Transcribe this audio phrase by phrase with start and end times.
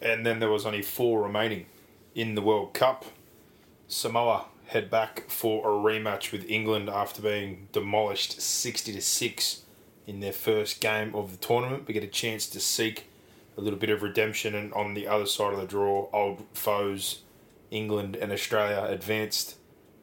[0.00, 1.66] And then there was only four remaining
[2.14, 3.04] in the World Cup.
[3.88, 9.62] Samoa head back for a rematch with England after being demolished 60 to 6
[10.06, 11.86] in their first game of the tournament.
[11.86, 13.08] We get a chance to seek
[13.56, 17.22] a little bit of redemption, and on the other side of the draw, old foes
[17.70, 19.56] England and Australia advanced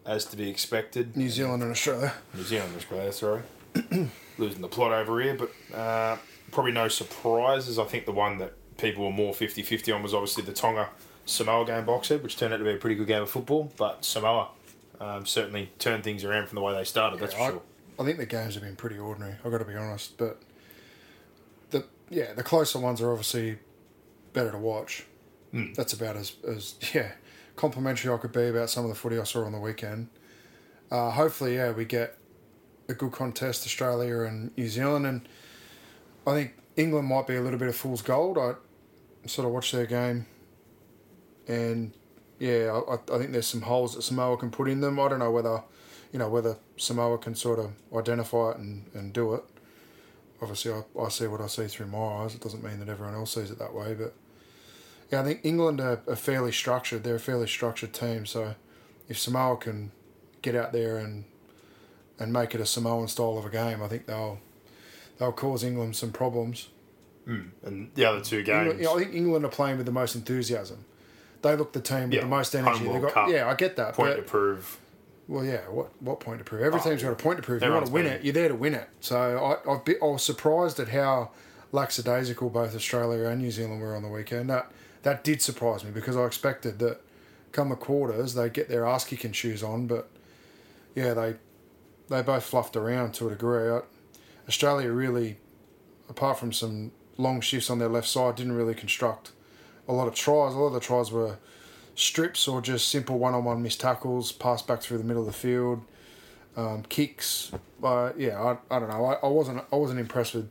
[0.05, 1.15] as to be expected.
[1.15, 2.13] New Zealand and Australia.
[2.33, 3.41] New Zealand and Australia, sorry.
[4.37, 6.17] Losing the plot over here, but uh,
[6.51, 7.77] probably no surprises.
[7.77, 8.53] I think the one that
[8.84, 10.89] people were more 50 50 on was obviously the Tonga
[11.26, 13.71] Samoa game box set, which turned out to be a pretty good game of football.
[13.77, 14.49] But Samoa
[14.99, 17.62] um, certainly turned things around from the way they started, that's Yeah, for sure.
[17.98, 19.35] I, I think the games have been pretty ordinary.
[19.43, 20.41] I've got to be honest, but
[21.71, 23.57] the yeah the closer ones are obviously
[24.34, 25.05] better to watch.
[25.52, 25.73] Hmm.
[25.73, 27.13] That's about as as yeah
[27.55, 30.09] complimentary I could be about some of the footy I saw on the weekend.
[30.91, 32.18] Uh, hopefully, yeah, we get
[32.90, 35.27] a good contest, Australia and New Zealand, and
[36.27, 38.38] I think England might be a little bit of fool's gold.
[38.38, 38.54] I
[39.26, 40.26] sort of watched their game,
[41.48, 41.94] and
[42.40, 44.99] yeah, I, I think there's some holes that Samoa can put in them.
[44.99, 45.63] I don't know whether,
[46.12, 49.43] you know, whether Samoa can sort of identify it and, and do it.
[50.41, 52.35] Obviously, I, I see what I see through my eyes.
[52.35, 54.13] It doesn't mean that everyone else sees it that way, but
[55.12, 57.04] yeah, I think England are, are fairly structured.
[57.04, 58.26] They're a fairly structured team.
[58.26, 58.55] So
[59.08, 59.91] if Samoa can
[60.41, 61.26] get out there and
[62.20, 64.40] and make it a Samoan style of a game, I think they'll
[65.18, 66.69] they'll cause England some problems.
[67.28, 67.50] Mm.
[67.63, 68.59] And the other two games.
[68.74, 70.84] England, you know, I think England are playing with the most enthusiasm.
[71.41, 72.85] They look the team with Yeah, the most energy.
[72.88, 73.94] They got yeah, I get that.
[73.96, 74.78] point but, to prove.
[75.28, 75.62] well, yeah.
[75.69, 76.62] What what point to prove?
[76.63, 77.62] Every Oh, team's got a point to prove.
[77.63, 78.90] You want to win been- it, you're there to win it.
[79.02, 81.31] So I I was surprised at how
[81.72, 84.50] lackadaisical both Australia and New Zealand were on the weekend.
[84.50, 84.72] That
[85.03, 87.02] that did surprise me because I expected that
[87.52, 90.09] come the quarters they'd get their ass kicking shoes on, but
[90.96, 91.35] yeah, they
[92.09, 93.69] they both fluffed around to a degree.
[93.69, 93.81] I,
[94.47, 95.38] Australia really,
[96.09, 99.31] apart from some long shifts on their left side, didn't really construct
[99.88, 100.53] a lot of tries.
[100.53, 101.38] A lot of the tries were
[101.95, 105.84] strips or just simple one-on-one missed tackles, pass back through the middle of the field,
[106.56, 107.52] um, kicks.
[107.84, 109.06] Uh, yeah, I, I don't know.
[109.06, 110.50] I, I wasn't I wasn't impressed with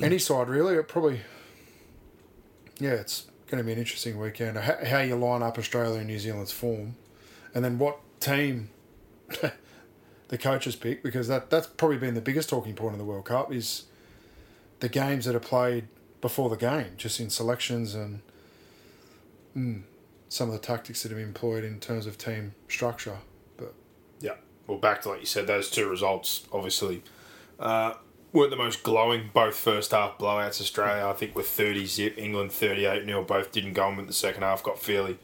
[0.00, 0.74] any side really.
[0.74, 1.20] It probably
[2.78, 4.58] yeah, it's going to be an interesting weekend.
[4.58, 6.96] How, how you line up Australia and New Zealand's form,
[7.54, 8.70] and then what team
[10.28, 13.24] the coaches pick because that that's probably been the biggest talking point in the World
[13.24, 13.84] Cup is
[14.80, 15.88] the games that are played
[16.20, 18.20] before the game, just in selections and
[19.56, 19.82] mm,
[20.28, 23.18] some of the tactics that have been employed in terms of team structure.
[23.56, 23.74] But
[24.20, 24.34] Yeah.
[24.66, 27.02] Well, back to like you said, those two results obviously
[27.58, 27.94] uh,
[28.32, 29.30] weren't the most glowing.
[29.32, 30.60] Both first half blowouts.
[30.60, 32.18] Australia, I think, were 30 zip.
[32.18, 33.22] England 38 nil.
[33.22, 34.62] Both didn't go in, with the second half.
[34.62, 35.18] Got fairly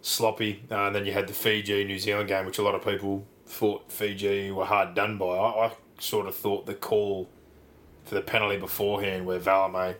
[0.00, 0.64] sloppy.
[0.70, 3.26] Uh, and then you had the Fiji New Zealand game, which a lot of people
[3.46, 5.26] thought Fiji were hard done by.
[5.26, 7.28] I, I sort of thought the call
[8.04, 9.96] for the penalty beforehand, where Valame.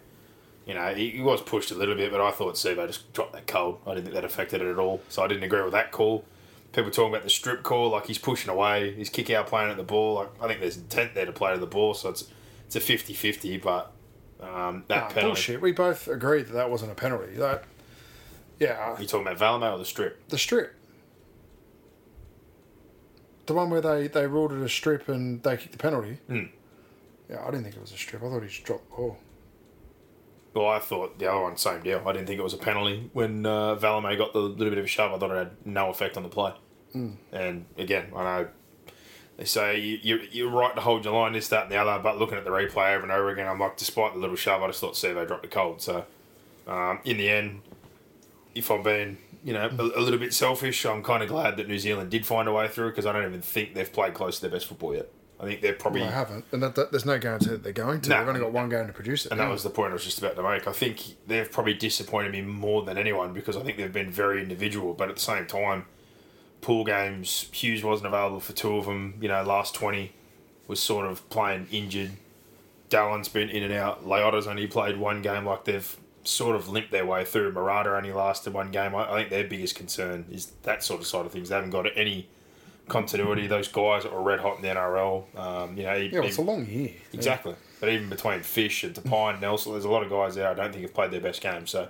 [0.66, 3.32] You know, he, he was pushed a little bit, but I thought Sivo just dropped
[3.32, 3.80] that cold.
[3.84, 5.02] I didn't think that affected it at all.
[5.08, 6.24] So I didn't agree with that call
[6.72, 9.76] people talking about the strip call, like he's pushing away, he's kick out playing at
[9.76, 10.14] the ball.
[10.14, 12.24] Like I think there's intent there to play to the ball, so it's
[12.66, 13.92] it's a 50-50, but
[14.40, 15.22] um, that Nah, penalty.
[15.26, 15.60] bullshit.
[15.60, 17.34] We both agreed that that wasn't a penalty.
[17.34, 17.64] That
[18.58, 20.26] yeah, You talking about Valame or the strip?
[20.28, 20.74] the strip.
[23.46, 26.18] The one where they, they ruled it a strip and they kicked the penalty.
[26.28, 26.44] Hmm.
[27.32, 28.22] Yeah, I didn't think it was a strip.
[28.22, 29.16] I thought he just dropped the ball.
[30.52, 32.02] Well, I thought the other one, same deal.
[32.06, 34.84] I didn't think it was a penalty when uh, Valame got the little bit of
[34.84, 35.12] a shove.
[35.12, 36.52] I thought it had no effect on the play.
[37.32, 38.48] And again, I know
[39.38, 42.02] they say you, you, you're right to hold your line, this, that, and the other,
[42.02, 44.62] but looking at the replay over and over again, I'm like, despite the little shove,
[44.62, 45.80] I just thought Sivo dropped the cold.
[45.80, 46.04] So,
[46.66, 47.62] um, in the end,
[48.54, 51.66] if I'm being, you know, a, a little bit selfish, I'm kind of glad that
[51.66, 54.34] New Zealand did find a way through because I don't even think they've played close
[54.36, 55.08] to their best football yet.
[55.42, 57.72] I think they're probably Well, they haven't, and that, that, there's no guarantee that they're
[57.72, 58.08] going to.
[58.10, 59.32] They've only got one game to produce it.
[59.32, 60.68] And that was the point I was just about to make.
[60.68, 64.40] I think they've probably disappointed me more than anyone because I think they've been very
[64.40, 64.94] individual.
[64.94, 65.86] But at the same time,
[66.60, 69.14] pool games, Hughes wasn't available for two of them.
[69.20, 70.12] You know, last 20
[70.68, 72.12] was sort of playing injured.
[72.88, 74.06] Dallin's been in and out.
[74.06, 75.44] Leota's only played one game.
[75.44, 77.50] Like they've sort of limped their way through.
[77.50, 78.94] Murata only lasted one game.
[78.94, 81.48] I, I think their biggest concern is that sort of side of things.
[81.48, 82.28] They haven't got any
[82.92, 83.46] continuity.
[83.46, 85.38] Those guys that were red hot in the NRL.
[85.38, 86.92] Um, you know, yeah, well, it's a long year.
[87.12, 87.54] Exactly.
[87.80, 90.70] But even between Fish and Tapine, Nelson, there's a lot of guys there I don't
[90.70, 91.66] think have played their best game.
[91.66, 91.88] So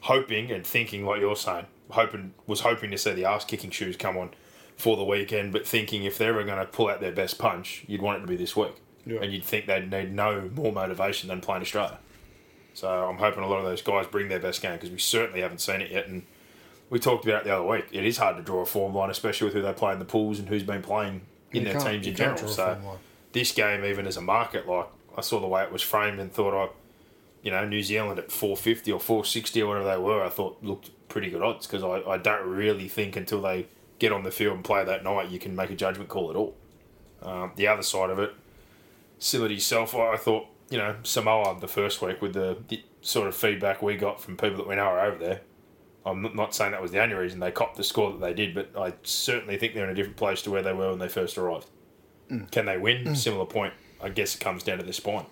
[0.00, 3.96] hoping and thinking like you're saying, hoping was hoping to see the ass kicking shoes
[3.96, 4.30] come on
[4.76, 7.84] for the weekend, but thinking if they're ever going to pull out their best punch,
[7.86, 8.74] you'd want it to be this week.
[9.04, 9.20] Yeah.
[9.20, 11.98] And you'd think they'd need no more motivation than playing Australia.
[12.74, 15.40] So I'm hoping a lot of those guys bring their best game because we certainly
[15.40, 16.06] haven't seen it yet.
[16.06, 16.22] And
[16.90, 17.86] we talked about it the other week.
[17.92, 20.04] It is hard to draw a form line, especially with who they play in the
[20.04, 22.48] pools and who's been playing in You their teams in general.
[22.48, 22.98] So
[23.32, 24.86] this game, even as a market, like
[25.16, 26.70] I saw the way it was framed and thought, I,
[27.42, 30.90] you know, New Zealand at 450 or 460 or whatever they were, I thought looked
[31.08, 33.66] pretty good odds because I, I don't really think until they
[33.98, 36.36] get on the field and play that night you can make a judgment call at
[36.36, 36.54] all.
[37.22, 38.32] Um, the other side of it,
[39.18, 42.82] similar to yourself, I I thought, you know, Samoa the first week with the, the
[43.00, 45.40] sort of feedback we got from people that we know are over there.
[46.06, 48.54] I'm not- saying that was the only reason they copped the score that they did,
[48.54, 51.08] but I certainly think they're in a different place to where they were when they
[51.08, 51.66] first arrived.
[52.30, 52.50] Mm.
[52.50, 53.04] Can they win?
[53.04, 53.16] Mm.
[53.16, 53.74] Similar point.
[54.00, 55.26] I guess it comes down to the spine.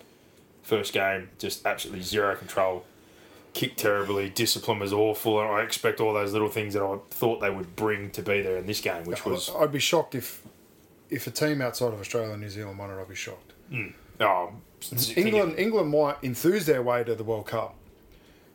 [0.63, 2.85] First game, just absolutely zero control.
[3.53, 4.29] Kicked terribly.
[4.29, 5.39] Discipline was awful.
[5.41, 8.41] And I expect all those little things that I thought they would bring to be
[8.41, 10.43] there in this game, which was I'd be shocked if
[11.09, 13.01] if a team outside of Australia and New Zealand won it.
[13.01, 13.53] I'd be shocked.
[13.71, 13.93] Mm.
[14.19, 14.51] oh,
[15.15, 17.73] England England might enthuse their way to the World Cup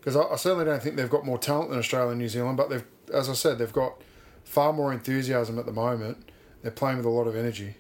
[0.02, 2.56] because I, I certainly don't think they've got more talent than Australia and New Zealand.
[2.56, 2.84] But they've,
[3.14, 3.94] as I said, they've got
[4.43, 6.28] far more enthusiasm at the moment.
[6.60, 7.76] They're playing with a lot of energy.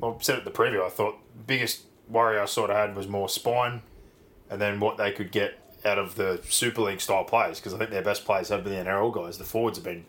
[0.00, 2.96] Well, I said at the preview, I thought the biggest worry I sort of had
[2.96, 3.82] was more spine,
[4.48, 7.78] and then what they could get out of the Super League style players because I
[7.78, 9.36] think their best players have been the NRL guys.
[9.38, 10.06] The forwards have been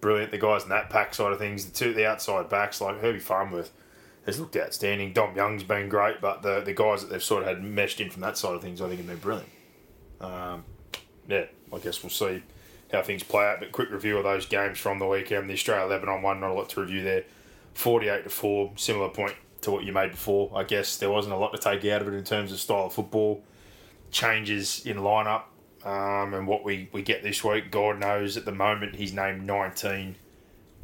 [0.00, 0.30] brilliant.
[0.30, 3.18] The guys in that pack side of things, the two the outside backs like Herbie
[3.18, 3.72] Farnworth
[4.24, 5.12] has looked outstanding.
[5.12, 8.10] Dom Young's been great, but the the guys that they've sort of had meshed in
[8.10, 9.50] from that side of things, I think have been brilliant.
[10.20, 10.64] Um,
[11.28, 12.42] yeah, I guess we'll see
[12.92, 13.60] how things play out.
[13.60, 15.48] But quick review of those games from the weekend.
[15.48, 17.24] The Australia Lebanon one, not a lot to review there.
[17.74, 20.50] Forty-eight to four, similar point to what you made before.
[20.54, 22.86] I guess there wasn't a lot to take out of it in terms of style
[22.86, 23.42] of football,
[24.10, 25.42] changes in lineup,
[25.84, 27.70] um, and what we, we get this week.
[27.70, 30.16] God knows at the moment he's named nineteen.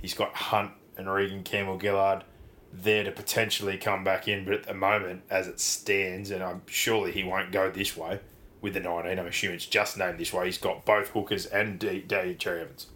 [0.00, 2.25] He's got Hunt and Reagan Campbell-Gillard
[2.73, 6.62] there to potentially come back in, but at the moment, as it stands, and I'm
[6.67, 8.19] surely he won't go this way
[8.62, 9.19] with the 19.
[9.19, 10.47] I'm assuming it's just named this way.
[10.47, 12.87] He's got both hookers and D- Daly Cherry Evans.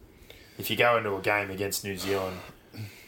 [0.58, 2.38] If you go into a game against New Zealand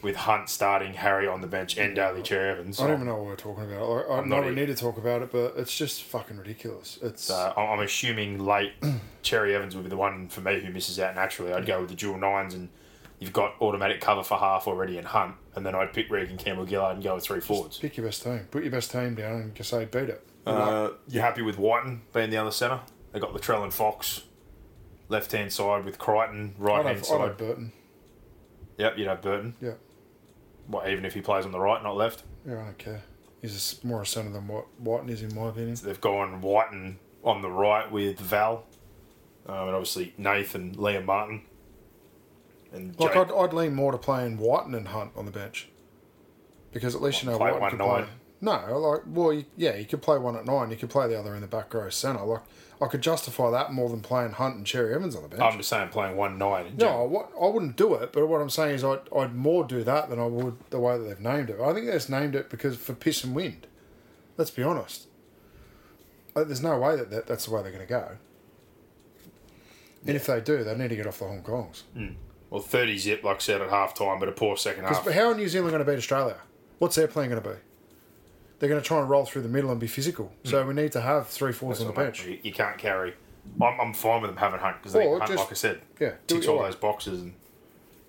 [0.02, 3.16] with Hunt starting, Harry on the bench, and Daly Cherry Evans, I don't even know
[3.16, 3.88] what we're talking about.
[3.88, 4.60] Like, I I'm know not we either.
[4.60, 6.98] need to talk about it, but it's just fucking ridiculous.
[7.02, 8.72] It's uh, I- I'm assuming late
[9.22, 11.52] Cherry Evans would be the one for me who misses out naturally.
[11.52, 12.68] I'd go with the dual nines, and
[13.18, 16.94] you've got automatic cover for half already in Hunt, and then I'd pick Reagan Campbell-Gillard
[16.96, 17.78] and go with three forwards.
[17.78, 18.46] pick your best team.
[18.50, 20.24] Put your best team down and just say beat it.
[20.46, 22.80] Uh, you happy with Wighton being the other centre?
[23.12, 24.22] They got Latrell and Fox,
[25.08, 27.20] left hand side with Crichton, right I'd hand have, I'd side.
[27.28, 27.72] have Burton.
[28.78, 29.54] Yep, you'd have Burton.
[29.60, 29.72] Yeah.
[30.66, 32.22] What, even if he plays on the right, not left?
[32.46, 33.02] Yeah, I don't care.
[33.42, 35.76] He's more a centre than what Wighton is, in my opinion.
[35.76, 38.64] So they've gone Wighton on the right with Val,
[39.46, 41.42] um, and obviously Nathan, Liam Martin,
[42.72, 43.30] and Like, Jake.
[43.30, 45.68] I'd, I'd lean more to playing Wighton and Hunt on the bench.
[46.72, 48.06] Because at least you know Play Wighton one could nine.
[48.40, 50.70] No, like, well, you, yeah, you could play one at nine.
[50.70, 52.24] You could play the other in the back row centre.
[52.24, 52.42] Like,
[52.80, 55.42] I could justify that more than playing Hunt and Cherry Evans on the bench.
[55.42, 56.74] I'm just saying playing one nine.
[56.78, 59.82] No, what, I wouldn't do it, but what I'm saying is I'd, I'd more do
[59.82, 61.58] that than I would the way that they've named it.
[61.60, 63.66] I think they just named it because for piss and wind.
[64.36, 65.08] Let's be honest.
[66.36, 68.18] Uh, There's no way that, that that's the way they're going to go.
[70.06, 71.82] And if they do, they need to get off the Hong Kongs.
[72.50, 75.04] Well, 30 zip, like I said, at half time, but a poor second half.
[75.10, 76.36] How are New Zealand going to beat Australia?
[76.78, 77.56] What's their plan going to be?
[78.58, 80.32] They're going to try and roll through the middle and be physical.
[80.44, 82.26] So we need to have three fours on the bench.
[82.26, 83.14] You, you can't carry.
[83.62, 86.12] I'm, I'm fine with them having Hunt because Or Hunt, just- like I said, Yeah,
[86.26, 86.72] do ticks what you all like.
[86.72, 87.34] those boxes and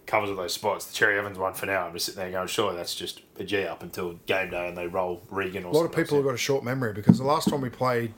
[0.08, 0.86] covers all those spots.
[0.88, 3.44] The Cherry Evans one for now, I'm just sitting there going, sure, that's just a
[3.44, 6.26] G up until game day and they roll Reagan or A lot of people have
[6.26, 8.14] got a short memory because the last time we played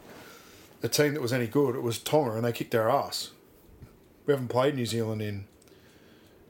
[0.82, 3.32] a team that was any good, it was Tonga, and they kicked our ass.
[4.26, 5.46] We haven't played New Zealand in.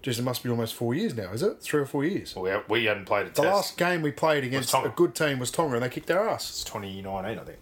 [0.02, 1.62] Just it must be almost four years now, is it?
[1.62, 2.36] Three or four years.
[2.36, 3.36] Well, we, we hadn't played a test.
[3.36, 3.56] The test.
[3.56, 4.90] last game we played against Tonga.
[4.90, 6.50] a good team was Tonga, and they kicked our ass.
[6.50, 7.60] It's 2019, I think.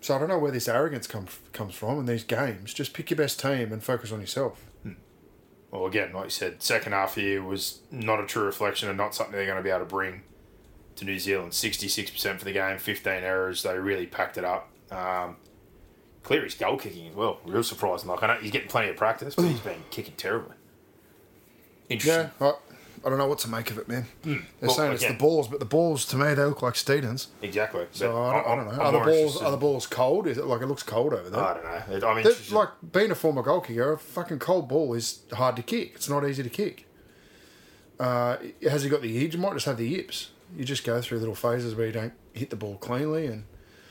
[0.00, 2.74] So I don't know where this arrogance comes comes from in these games.
[2.74, 4.64] Just pick your best team and focus on yourself.
[5.70, 9.14] Well, again, like you said, second half here was not a true reflection and not
[9.14, 10.22] something they're going to be able to bring
[10.96, 11.52] to New Zealand.
[11.52, 13.62] 66% for the game, 15 errors.
[13.62, 14.70] They really packed it up.
[14.90, 15.36] Um,
[16.22, 17.40] Cleary's goal kicking as well.
[17.44, 18.08] Real surprising.
[18.08, 20.54] Like, I know he's getting plenty of practice, but he's been kicking terribly.
[21.88, 22.30] Interesting.
[22.40, 22.52] Yeah, I,
[23.04, 24.06] I don't know what to make of it, man.
[24.22, 24.44] They're Hmm.
[24.60, 27.28] Well, saying it's the balls, but the balls to me they look like Steedens.
[27.42, 27.86] Exactly.
[27.92, 28.72] So I don't, I don't know.
[28.72, 30.26] I'm Are the balls interested- are the balls cold?
[30.26, 31.40] Is it like it looks cold over there?
[31.40, 31.64] I don't
[32.02, 32.08] know.
[32.08, 35.62] I'm They're- like being a former goal kicker, a fucking cold ball is hard to
[35.62, 35.92] kick.
[35.94, 36.86] It's not easy to kick.
[37.98, 39.34] Uh, has he got the yips?
[39.34, 40.30] You might just have the yips.
[40.56, 43.26] You just go through little phases where you don't hit the ball cleanly.
[43.26, 43.44] And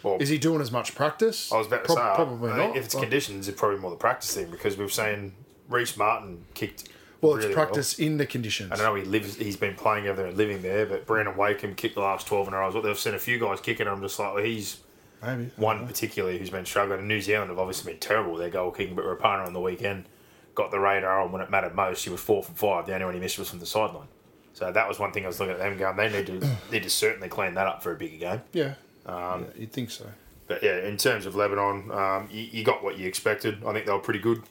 [0.03, 1.51] Well, is he doing as much practice?
[1.51, 2.77] I was about to Prob- say, probably I not.
[2.77, 5.33] if it's Like- conditions, it's probably more the practice thing because we've seen
[5.69, 6.89] Reese Martin kicked.
[7.27, 8.71] Well, it's really practice in the conditions.
[8.71, 9.35] I don't know he lives.
[9.35, 12.47] He's been playing over there and living there, but Brandon Wakeham kicked the last twelve
[12.47, 12.71] in a row.
[12.71, 13.87] What they've seen a few guys kicking.
[13.87, 14.77] I'm just like, well, he's
[15.23, 16.99] Maybe one particularly who's been struggling.
[16.99, 19.61] And New Zealand have obviously been terrible with their goal kicking, but Rapana on the
[19.61, 20.05] weekend
[20.53, 22.03] got the radar on when it mattered most.
[22.03, 22.85] He was four from five.
[22.85, 24.07] The only one he missed was from the sideline.
[24.53, 25.97] So that was one thing I was looking at them going.
[25.97, 28.41] They need to need to certainly clean that up for a bigger game.
[28.53, 28.75] Yeah.
[29.05, 30.05] Um, yeah, you'd think so.
[30.47, 33.63] but yeah, in terms of Lebanon, um, you, you got what you expected.
[33.65, 34.43] I think they were pretty good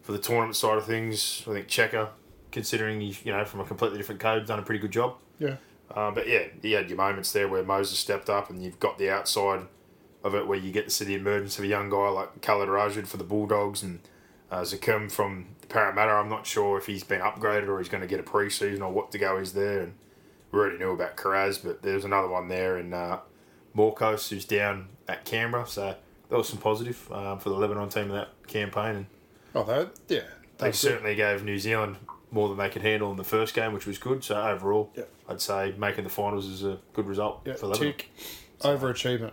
[0.00, 1.42] for the tournament side of things.
[1.46, 2.08] I think Cheika,
[2.58, 5.14] considering he, you know from a completely different code, done a pretty good job.
[5.38, 5.56] Yeah.
[5.94, 8.98] Uh, but yeah, you had your moments there where Moses stepped up, and you've got
[8.98, 9.62] the outside
[10.24, 12.68] of it where you get to see the emergence of a young guy like Khaled
[12.68, 14.00] Rajab for the Bulldogs and
[14.50, 16.10] uh, Zakum from the Parramatta.
[16.12, 18.92] I'm not sure if he's been upgraded or he's going to get a pre-season or
[18.92, 19.80] what to go is there.
[19.80, 19.94] And
[20.50, 23.20] we already knew about Kiraz, but there's another one there in uh,
[23.76, 25.66] Morcos who's down at Canberra.
[25.66, 25.94] So
[26.28, 28.96] that was some positive um, for the Lebanon team in that campaign.
[28.96, 29.06] And
[29.54, 30.22] Oh, they yeah.
[30.58, 31.96] they certainly gave New Zealand
[32.30, 34.22] more than they could handle in the first game, which was good.
[34.24, 35.04] So overall, Yeah.
[35.28, 37.92] I'd say making the finals is a good result Yeah, for Lebanon.
[37.94, 38.10] tick.
[38.60, 39.32] Overachievement.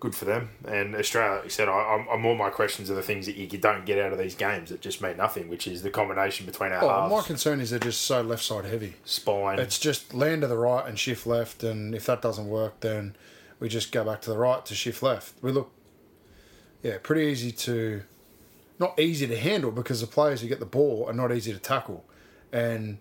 [0.00, 0.50] Good for them.
[0.66, 3.36] And Australia, like you said, I, I'm, I'm all my questions are the things that
[3.36, 6.44] you don't get out of these games that just mean nothing, which is the combination
[6.44, 8.94] between our Oh, halves, my concern is they're just so left side heavy.
[9.04, 9.60] spine.
[9.60, 13.14] It's just land to the right and shift left, and if that doesn't work, then
[13.60, 15.34] we just go back to the right to shift left.
[15.40, 15.70] We look,
[16.82, 18.02] yeah, pretty easy to,
[18.80, 21.60] not easy to handle because the players who get the ball are not easy to
[21.60, 22.04] tackle,
[22.52, 22.98] and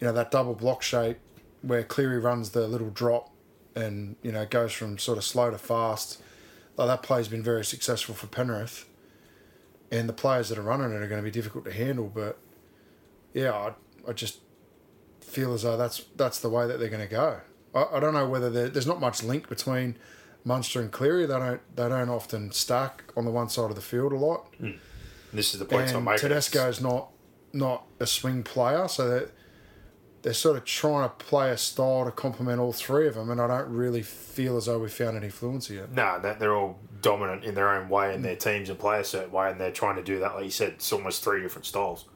[0.00, 1.18] you know that double block shape
[1.62, 3.30] where Cleary runs the little drop,
[3.74, 6.22] and you know goes from sort of slow to fast.
[6.76, 8.86] Like that play's been very successful for Penrith,
[9.90, 12.10] and the players that are running it are going to be difficult to handle.
[12.14, 12.38] But
[13.32, 13.72] yeah, I,
[14.08, 14.40] I just
[15.20, 17.40] feel as though that's that's the way that they're going to go.
[17.74, 19.96] I, I don't know whether there's not much link between
[20.44, 21.26] Munster and Cleary.
[21.26, 24.54] They don't they don't often stack on the one side of the field a lot.
[24.58, 24.72] Hmm.
[25.32, 26.28] this is the point I'm and making.
[26.28, 27.10] Tedesco's not
[27.56, 29.30] not a swing player, so that
[30.22, 33.30] they're sort of trying to play a style to complement all three of them.
[33.30, 35.92] And I don't really feel as though we found any fluency yet.
[35.92, 39.32] No, they're all dominant in their own way, and their teams and play a certain
[39.32, 40.34] way, and they're trying to do that.
[40.34, 42.06] Like you said, it's almost three different styles.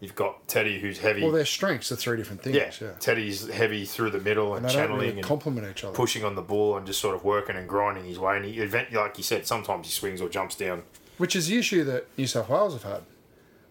[0.00, 1.22] You've got Teddy, who's heavy.
[1.22, 2.56] Well, their strengths are three different things.
[2.56, 5.94] yeah, Yeah, Teddy's heavy through the middle and, and channeling really and complement each other.
[5.94, 8.36] pushing on the ball and just sort of working and grinding his way.
[8.36, 8.64] And he,
[8.96, 10.84] like you said, sometimes he swings or jumps down.
[11.18, 13.02] Which is the issue that New South Wales have had.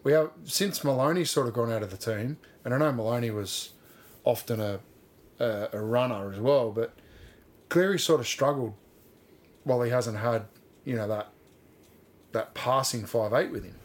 [0.10, 3.30] We have since Maloney's sort of gone out of the team, and I know Maloney
[3.30, 3.74] was
[4.24, 4.80] often a
[5.40, 6.96] a, a runner as well, but
[7.70, 8.74] Cleary sort of struggled
[9.66, 10.46] while he hasn't had
[10.84, 11.28] you know that
[12.32, 13.76] that passing five eight with him.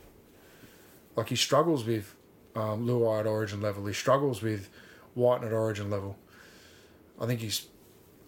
[1.14, 2.16] Like he struggles with
[2.57, 3.85] um, Luai at Origin level.
[3.85, 4.71] He struggles with
[5.12, 6.16] White at Origin level.
[7.21, 7.66] I think he's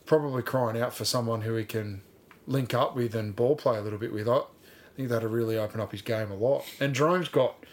[0.05, 2.03] probably crying out for someone who he can
[2.47, 4.29] link up with and ball play a little bit with.
[4.29, 4.43] I
[4.95, 6.67] think that'd really open up his game a lot.
[6.79, 7.65] And Jerome's got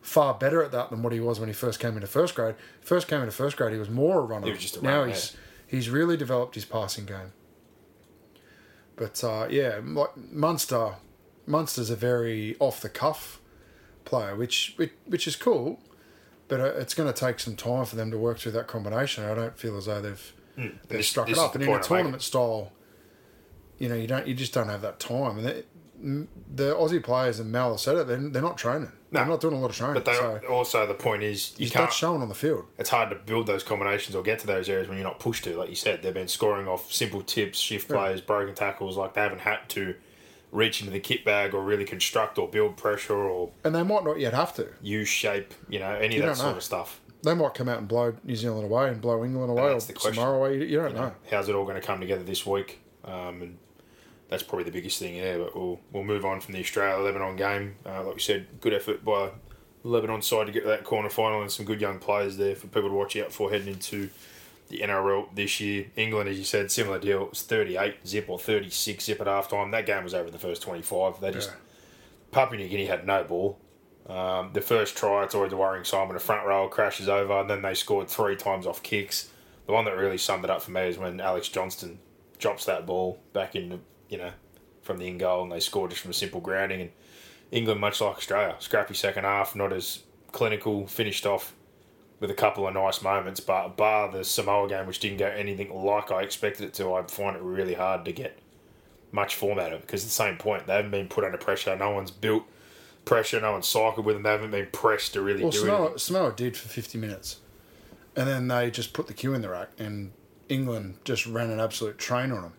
[0.00, 2.54] far better at that than what he was when he first came into first grade.
[2.80, 4.46] First came into first grade, he was more a runner.
[4.46, 7.32] He was just a now he's he's really developed his passing game.
[8.96, 10.96] But uh, yeah, like Munster,
[11.46, 13.40] Munster's a very off the cuff
[14.04, 15.80] player, which which, which is cool.
[16.48, 19.24] But uh, it's going to take some time for them to work through that combination.
[19.24, 21.54] I don't feel as though they've they've This- struck this it up.
[21.54, 21.96] And in a point I'm making.
[21.96, 22.72] tournament style,
[23.78, 25.38] you know, you don't you just don't have that time.
[25.38, 25.64] And they,
[26.54, 28.06] the Aussie players and Mal said it.
[28.06, 28.92] They're, they're not training.
[29.12, 29.24] No.
[29.24, 29.94] not doing a lot of training.
[29.94, 31.92] But they so also the point is you that's can't.
[31.92, 32.64] showing on the field.
[32.78, 35.44] It's hard to build those combinations or get to those areas when you're not pushed
[35.44, 35.56] to.
[35.56, 38.96] Like you said, they've been scoring off simple tips, shift plays, broken tackles.
[38.96, 39.94] Like they haven't had to
[40.52, 44.04] reach into the kit bag or really construct or build pressure or And they might
[44.04, 44.68] not yet have to.
[44.82, 45.54] use shape.
[45.68, 46.56] You know any You of that don't sort know.
[46.58, 47.00] of stuff.
[47.22, 49.84] They might come out and blow New Zealand away and blow England away or that's
[49.86, 50.14] the question.
[50.14, 50.56] Samoa away.
[50.58, 51.12] You, you don't know.
[51.30, 52.80] How's it all going to come together this week?
[53.04, 53.58] Um, and
[54.30, 55.38] that's probably the biggest thing there.
[55.38, 57.76] But we'll we'll move on from the Australia Lebanon game.
[57.84, 59.30] Uh, like we said, good effort by
[59.82, 62.68] Lebanon side to get to that quarter final and some good young players there for
[62.68, 64.10] people to watch out for heading into
[64.68, 65.86] the NRL this year.
[65.96, 67.24] England, as you said, similar deal.
[67.24, 69.72] It was 38 zip or 36 zip at halftime.
[69.72, 71.20] That game was over the first 25.
[71.20, 71.56] They just Yeah.
[72.30, 73.58] Papua New Guinea had no ball.
[74.08, 77.40] Um, the first try, it's always a worrying sign when the front row crashes over,
[77.40, 79.30] and then they scored three times off kicks.
[79.66, 81.98] The one that really summed it up for me is when Alex Johnston
[82.38, 83.78] drops that ball back in, the,
[84.10, 84.32] you know,
[84.82, 86.82] from the in goal, and they scored just from a simple grounding.
[86.82, 86.90] And
[87.50, 90.00] England, much like Australia, scrappy second half, not as
[90.32, 91.54] clinical, finished off
[92.18, 95.72] with a couple of nice moments, but bar the Samoa game, which didn't go anything
[95.74, 98.38] like I expected it to, I find it really hard to get
[99.12, 101.38] much form out of it because at the same point, they haven't been put under
[101.38, 101.74] pressure.
[101.76, 102.44] No one's built
[103.04, 104.22] pressure, no one's cycled with them.
[104.22, 105.98] They haven't been pressed to really Well, do Samoa, anything.
[105.98, 107.40] Samoa did for 50 minutes.
[108.14, 110.12] And then they just put the cue in the rack, and
[110.48, 112.52] England just ran an absolute train on them.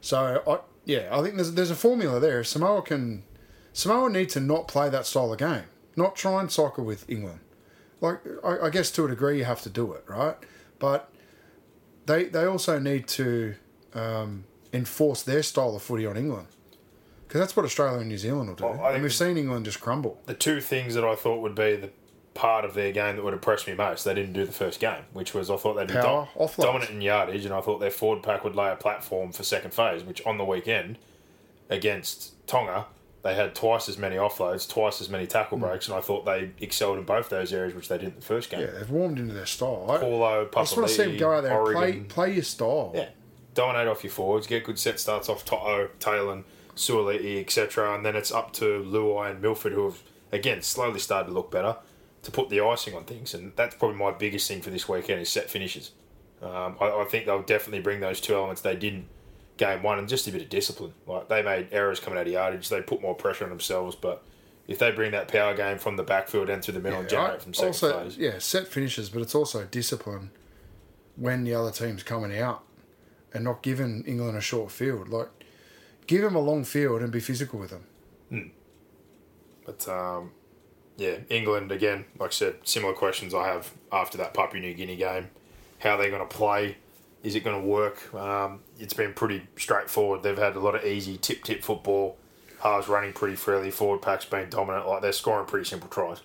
[0.00, 2.44] So, I, yeah, I think there's, there's a formula there.
[2.44, 3.24] Samoa can.
[3.72, 5.64] Samoa need to not play that style of game,
[5.94, 7.40] not try and cycle with England.
[8.00, 10.36] Like, I, I guess to a degree you have to do it, right?
[10.78, 11.10] But
[12.06, 13.54] they, they also need to
[13.94, 16.48] um, enforce their style of footy on England.
[17.26, 18.64] Because that's what Australia and New Zealand will do.
[18.64, 20.18] Well, I and we've seen England just crumble.
[20.24, 21.90] The two things that I thought would be the
[22.38, 25.02] part of their game that would impress me most, they didn't do the first game,
[25.12, 26.62] which was I thought they'd be Power, dom- offloads.
[26.62, 29.74] dominant in yardage, and I thought their forward pack would lay a platform for second
[29.74, 30.98] phase, which on the weekend
[31.68, 32.86] against Tonga,
[33.24, 35.64] they had twice as many offloads, twice as many tackle hmm.
[35.64, 38.22] breaks, and I thought they excelled in both those areas, which they did in the
[38.22, 38.60] first game.
[38.60, 39.86] Yeah, they've warmed into their style.
[39.90, 42.04] I, Paulo, I just want to see them go out there and play, Oregon.
[42.04, 42.92] play your style.
[42.94, 43.08] Yeah.
[43.54, 46.44] Dominate off your forwards, get good set starts off Toto, Taylor,
[46.76, 47.96] Suoliti, etc.
[47.96, 51.50] And then it's up to Luai and Milford, who have, again, slowly started to look
[51.50, 51.76] better,
[52.28, 53.32] to put the icing on things.
[53.34, 55.92] And that's probably my biggest thing for this weekend is set finishes.
[56.42, 59.06] Um, I, I think they'll definitely bring those two elements they didn't
[59.56, 60.92] game one and just a bit of discipline.
[61.06, 64.22] Like they made errors coming out of yardage, they put more pressure on themselves, but
[64.68, 67.18] if they bring that power game from the backfield and through the middle and Yeah,
[67.18, 70.30] I- generate from second also, phase, yeah, set finishes, but it's also discipline
[71.16, 72.62] when the other team's coming out
[73.34, 75.08] and not giving England a short field.
[75.08, 75.28] Like,
[76.06, 78.52] give them a long field and be physical with them.
[79.66, 80.30] But um,
[80.98, 82.04] yeah, England again.
[82.18, 85.28] Like I said, similar questions I have after that Papua New Guinea game.
[85.78, 86.76] How are they going to play?
[87.22, 88.12] Is it going to work?
[88.14, 90.22] Um, it's been pretty straightforward.
[90.22, 92.18] They've had a lot of easy tip tip football.
[92.60, 93.70] Halves running pretty freely.
[93.70, 94.86] Forward pack's been dominant.
[94.86, 96.20] Like they're scoring pretty simple tries.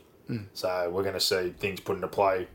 [0.54, 2.48] So we're going to see things put into play.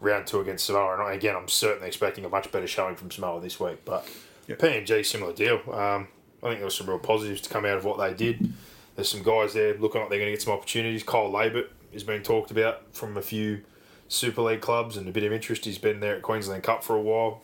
[0.00, 3.40] Round two against Samoa, and again, I'm certainly expecting a much better showing from Samoa
[3.40, 3.84] this week.
[3.84, 4.08] But
[4.48, 4.58] Yep.
[4.58, 5.60] PNG, similar deal.
[5.70, 6.08] Um,
[6.42, 8.52] I think there was some real positives to come out of what they did.
[9.00, 11.02] There's some guys there looking like they're going to get some opportunities.
[11.02, 13.62] Kyle Laybutt is being talked about from a few
[14.08, 15.64] Super League clubs and a bit of interest.
[15.64, 17.40] He's been there at Queensland Cup for a while.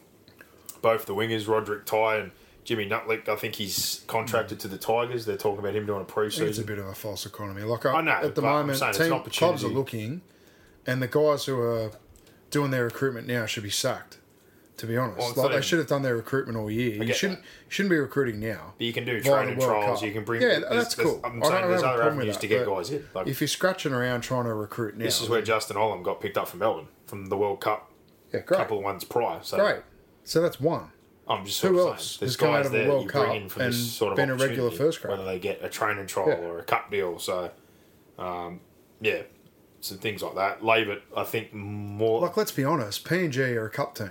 [0.83, 2.33] Both the wingers, Rodrick Tai and
[2.65, 5.25] Jimmy Ngutlik, I think he's contracted to the Tigers.
[5.25, 7.63] They're talking about him doing a think it's a bit of a false economy.
[7.63, 10.21] Like I, I know, at the moment, team, clubs are looking,
[10.87, 11.93] and the guys who are
[12.51, 14.19] doing their recruitment now should be sacked.
[14.79, 17.03] To be honest, Well, like they should have done their recruitment all year.
[17.03, 18.75] You shouldn't you shouldn't be recruiting now.
[18.77, 20.01] But you can do training trials.
[20.01, 20.07] Cup.
[20.07, 20.43] You can bring.
[20.43, 21.19] Yeah, that's cool.
[21.25, 23.05] I'm I saying don't there's have other avenues to get guys in.
[23.15, 26.21] Like, If you're scratching around trying to recruit now, this is where Justin Olam got
[26.21, 27.91] picked up from Melbourne from the World Cup
[28.35, 29.41] yeah, great, couple of ones prior.
[29.43, 29.83] So great.
[30.25, 30.91] So that's one.
[31.27, 33.61] I'm just Who else saying, has come out of a there World Cup in for
[33.61, 35.11] this and sort of been a regular first grade?
[35.13, 36.35] whether they get a training trial Yeah.
[36.47, 37.19] or a cup deal.
[37.19, 37.51] So,
[38.19, 38.61] um,
[39.01, 39.23] yeah,
[39.81, 40.63] some things like that.
[40.65, 42.21] Labor, I think more.
[42.21, 44.11] Like, let's be honest, P and G are a cup team.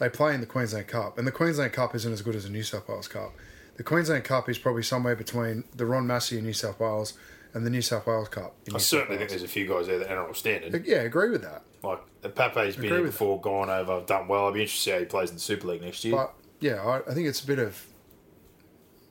[0.00, 2.50] They play in the Queensland Cup, and the Queensland Cup isn't as good as the
[2.50, 3.34] New South Wales Cup.
[3.76, 7.12] The Queensland Cup is probably somewhere between the Ron Massey in New South Wales
[7.52, 8.54] and the New South Wales Cup.
[8.66, 10.86] I New certainly think there's a few guys there that are NRL standard.
[10.86, 11.64] Yeah, I agree with that.
[11.82, 12.00] Like
[12.34, 14.48] Pape's been here before, gone over, done well.
[14.48, 16.16] I'd be interested to see how he plays in the Super League next year.
[16.16, 17.86] But yeah, I, I think it's a bit of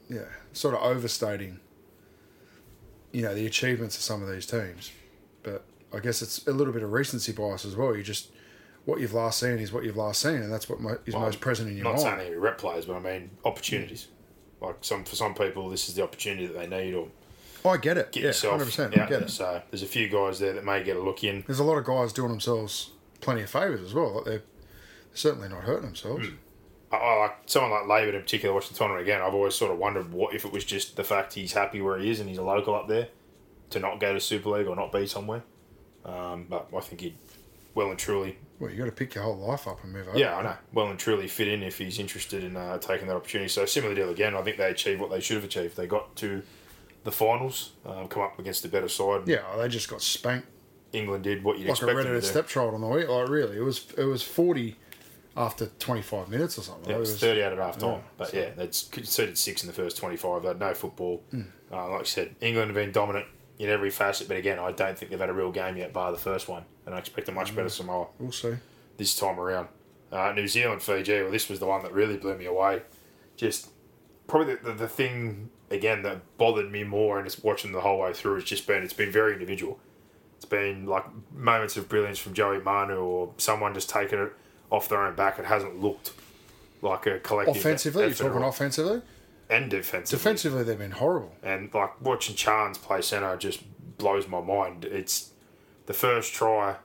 [0.10, 1.60] yeah, sort of overstating.
[3.12, 4.92] You know the achievements of some of these teams,
[5.44, 7.96] but I guess it's a little bit of recency bias as well.
[7.96, 8.32] You just
[8.90, 11.24] what you've last seen is what you've last seen, and that's what mo- is Well,
[11.24, 12.04] most present in your not mind.
[12.06, 14.08] Not saying they're rep players, but I mean opportunities.
[14.62, 17.08] Like some for some people, this is the opportunity that they need, or
[17.66, 18.12] I get it.
[18.12, 18.98] get yeah, yourself hundred percent.
[18.98, 19.30] out I get it.
[19.30, 21.44] So there's a few guys there that may get a look in.
[21.48, 24.16] There's a lot of guys doing themselves plenty of favours as well.
[24.16, 24.44] Like they're
[25.14, 26.28] certainly not hurting themselves.
[26.28, 26.36] Hmm.
[26.92, 28.54] I, I like someone like Labour in particular.
[28.54, 31.04] Watching the tournament again, I've always sort of wondered what if it was just the
[31.04, 33.08] fact he's happy where he is and he's a local up there,
[33.70, 35.44] to not go to Super League or not be somewhere.
[36.06, 37.18] Um, but I think he'd
[37.80, 40.18] well and truly, Well, you got to pick your whole life up and move over.
[40.18, 43.16] yeah, I know, well and truly fit in if he's interested in uh, taking that
[43.16, 43.48] opportunity.
[43.48, 44.36] So similar deal again.
[44.36, 45.78] I think they achieved what they should have achieved.
[45.78, 46.44] They got to
[47.06, 49.22] the finals, um, come up against a better side.
[49.28, 50.48] Yeah, they just got spanked
[50.92, 52.32] England did what you'd like a expect them redheaded to do.
[52.32, 53.08] stepchild on the week.
[53.08, 54.76] Like really, it was it was forty
[55.38, 56.90] after twenty five minutes or something.
[56.90, 57.90] Yeah, it was 30 out at half time.
[57.92, 60.42] yeah, but yeah, they'd conceded six in the first 25.
[60.42, 61.24] They had no football.
[61.32, 61.42] Hmm.
[61.72, 63.28] Uh, like I said, England have been dominant
[63.60, 66.12] in every facet, but again, I don't think they've had a real game yet, bar
[66.12, 66.64] the first one.
[66.86, 67.58] And I expect a much Hmm.
[67.58, 68.56] better Samoa We'll see.
[68.98, 69.68] this time around.
[70.12, 72.82] Uh, New Zealand, Fiji, well, this was the one that really blew me away.
[73.36, 73.70] Just
[74.28, 78.00] probably the, the, the thing, again, that bothered me more and it's watching the whole
[78.00, 79.78] way through has just been, it's been very individual.
[80.38, 84.32] It's been like moments of brilliance from Joey Manu or someone just taking it
[84.72, 85.38] off their own back.
[85.38, 86.14] It hasn't looked
[86.82, 89.02] like a collective Offensively, you're talking offensively.
[89.50, 90.18] And defensively.
[90.18, 91.34] Defensively, they've been horrible.
[91.42, 93.64] And like watching Chance play centre just
[93.98, 94.86] blows my mind.
[94.86, 95.32] It's
[95.88, 96.78] the first try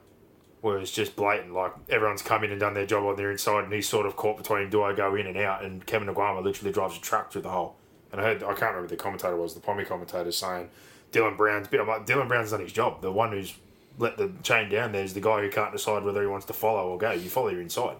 [0.61, 1.53] was just blatant.
[1.53, 4.15] Like everyone's come in and done their job on their inside, and he's sort of
[4.15, 7.31] caught between do I go in and out, and Kevin Naiqama literally drives a truck
[7.31, 7.75] through the hole.
[8.11, 10.69] And I heard I can't remember who the commentator was, the Pommy commentator saying
[11.11, 11.79] Dylan Brown's bit.
[11.79, 13.01] I'm like Dylan Brown's done his job.
[13.01, 13.53] The one who's
[13.97, 16.89] let the chain down there's the guy who can't decide whether he wants to follow
[16.89, 17.11] or go.
[17.11, 17.97] You follow your inside.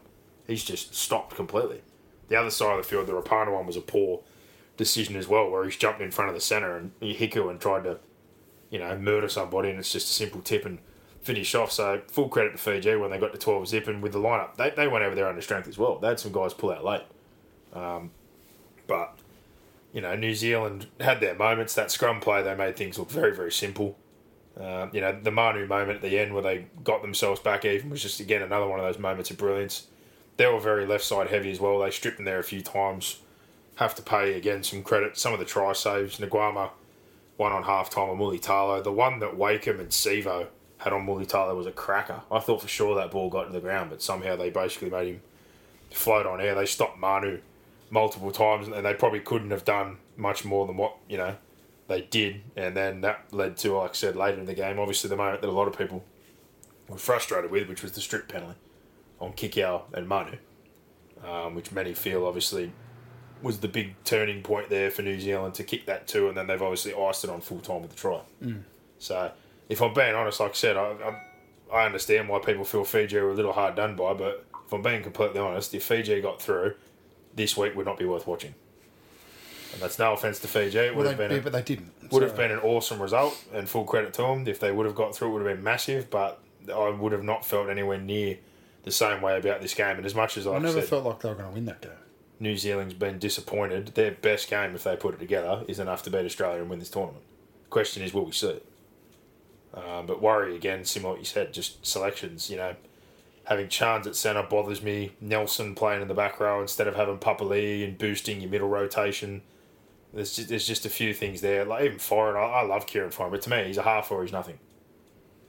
[0.48, 1.82] He's just stopped completely.
[2.28, 4.22] The other side of the field, the Rapana one was a poor
[4.78, 7.84] decision as well, where he's jumped in front of the centre and Hiku and tried
[7.86, 8.00] to,
[8.70, 10.80] you know, murder somebody, and it's just a simple tip and
[11.22, 11.72] finish off.
[11.72, 14.58] So full credit to Fiji when they got to twelve zip and with the lineup,
[14.58, 15.98] they, they went over there under strength as well.
[16.00, 17.04] They had some guys pull out late,
[17.74, 18.12] um,
[18.88, 19.18] but
[19.94, 21.74] you know, New Zealand had their moments.
[21.74, 23.98] That scrum play, they made things look very very simple.
[24.60, 27.90] Um, you know, the Manu moment at the end where they got themselves back even
[27.90, 29.88] was just again another one of those moments of brilliance.
[30.38, 31.80] They were very left side heavy as well.
[31.80, 33.20] They stripped them there a few times.
[33.76, 35.18] Have to pay again some credit.
[35.18, 36.70] Some of the try saves, Naiqama,
[37.38, 38.84] one on half time on Mulitalo.
[38.84, 42.22] The one that Wakeham and Sivo had on Mulitalo was a cracker.
[42.32, 45.08] I thought for sure that ball got to the ground, but somehow they basically made
[45.08, 45.22] him
[45.92, 46.56] float on air.
[46.56, 47.40] They stopped Manu
[47.90, 51.36] multiple times, and they probably couldn't have done much more than what you know
[51.88, 52.42] they did.
[52.56, 55.42] And then that led to, like I said, later in the game, obviously the moment
[55.42, 56.04] that a lot of people
[56.88, 58.58] were frustrated with, which was the strip penalty
[59.20, 60.38] on Kikau and Manu,
[61.26, 62.72] um, which many feel obviously
[63.46, 66.48] was the big turning point there for New Zealand to kick that two, and then
[66.48, 68.20] they've obviously iced it on full time with the try.
[68.44, 68.64] Mm.
[69.00, 69.32] So,
[69.70, 70.94] if I'm being honest, like I said, I,
[71.72, 74.74] I, I understand why people feel Fiji were a little hard done by, but if
[74.74, 76.74] I'm being completely honest, if Fiji got through,
[77.36, 78.56] this week would not be worth watching.
[79.74, 80.78] And that's no offense to Fiji.
[80.80, 81.92] It would Well, have been yeah, a, but they didn't.
[82.12, 84.48] would So- have been an awesome result and full credit to them.
[84.48, 86.10] If they would have got through, it would have been massive.
[86.10, 86.40] But
[86.74, 88.38] I would have not felt anywhere near
[88.84, 89.98] the same way about this game.
[89.98, 91.82] And as much as I never said, felt like they were going to win that
[91.82, 91.92] game.
[92.40, 93.94] New Zealand's been disappointed.
[93.96, 96.80] Their best game, if they put it together, is enough to beat Australia and win
[96.80, 97.24] this tournament.
[97.70, 98.60] Question is, will we see?
[99.74, 102.50] Um, but worry again, similar to what you said, just selections.
[102.50, 102.76] You know,
[103.46, 105.12] having Chance at centre bothers me.
[105.22, 109.42] Nelson playing in the back row instead of having Papali'i and boosting your middle rotation.
[110.14, 111.66] There's just, there's just a few things there.
[111.66, 114.24] Like even Foran, I, I love Kieran Foran, but to me, he's a half or
[114.24, 114.60] he's nothing.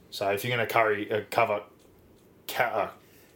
[0.09, 1.61] So if you're going to carry uh, cover,
[2.47, 2.89] ca- uh,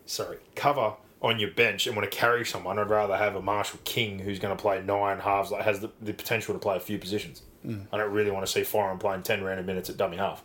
[0.05, 3.79] sorry, cover on your bench and want to carry someone, I'd rather have a Marshall
[3.83, 6.79] King who's going to play nine halves, like has the, the potential to play a
[6.79, 7.43] few positions.
[7.91, 10.43] I don't really want to see Foran playing ten random minutes at dummy half.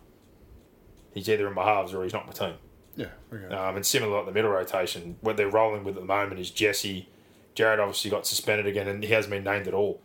[1.14, 2.56] He's either in my halves or he's not my team.
[2.94, 3.06] Yeah.
[3.32, 3.54] Okay.
[3.54, 6.50] Um, and similar like the middle rotation, what they're rolling with at the moment is
[6.50, 7.08] Jesse.
[7.54, 10.00] Jared obviously got suspended again, and he hasn't been named at all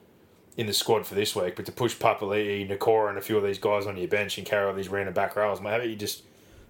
[0.55, 1.57] in the squad for this week.
[1.57, 4.47] But to push Papali'i, Niukore, and a few of these guys on your bench and
[4.47, 6.23] carry all these random back rows, mate, how about you just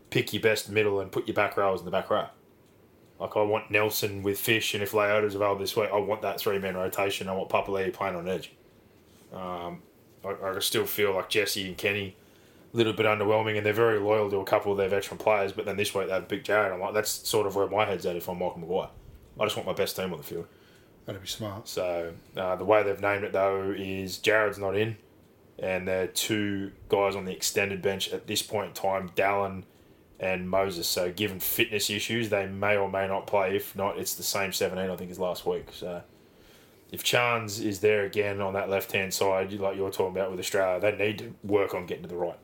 [0.10, 2.26] pick your best middle and put your back rows in the back row?
[3.22, 6.40] Like I want Nelson with Fish, and if Leota's available this week, I want that
[6.40, 7.30] three man rotation.
[7.30, 8.52] I want Papali'i playing on edge.
[9.32, 9.84] Um,
[10.26, 12.16] I, I still feel like Jesse and Kenny
[12.74, 15.52] a little bit underwhelming, and they're very loyal to a couple of their veteran players.
[15.52, 16.74] But then this week they have Big Jared.
[16.74, 18.90] I'm like, that's sort of where my head's at if I'm Michael Maguire.
[19.40, 20.48] I just want my best team on the field.
[21.06, 21.68] That'd be smart.
[21.68, 24.98] So uh, the way they've named it though is Jared's not in,
[25.60, 29.64] and there are two guys on the extended bench at this point in time, Dallin
[30.22, 30.88] and Moses.
[30.88, 33.56] So given fitness issues, they may or may not play.
[33.56, 35.68] If not, it's the same seventeen I think as last week.
[35.74, 36.04] So
[36.92, 40.40] if Chans is there again on that left hand side, like you're talking about with
[40.40, 42.40] Australia, they need to work on getting to the right.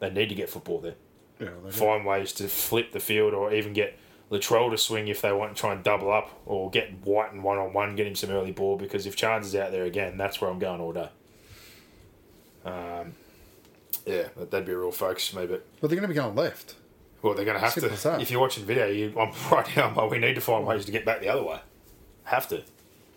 [0.00, 0.94] They need to get football there
[1.40, 1.48] Yeah.
[1.64, 1.70] Do.
[1.70, 3.96] find ways to flip the field or even get
[4.30, 7.44] Latrell to swing if they want to try and double up or get White and
[7.44, 10.16] one on one, get him some early ball because if Chance is out there again,
[10.16, 11.08] that's where I'm going all day.
[12.64, 13.12] Um,
[14.06, 15.46] yeah, that- that'd be a real focus for me.
[15.46, 16.74] But But they're going to be going left.
[17.22, 18.02] Well, they're going to have Simple to.
[18.04, 18.20] that.
[18.20, 19.94] If you're watching the video, you I'm right now.
[19.96, 21.60] I'm we need to find ways to get back the other way.
[22.24, 22.62] Have to,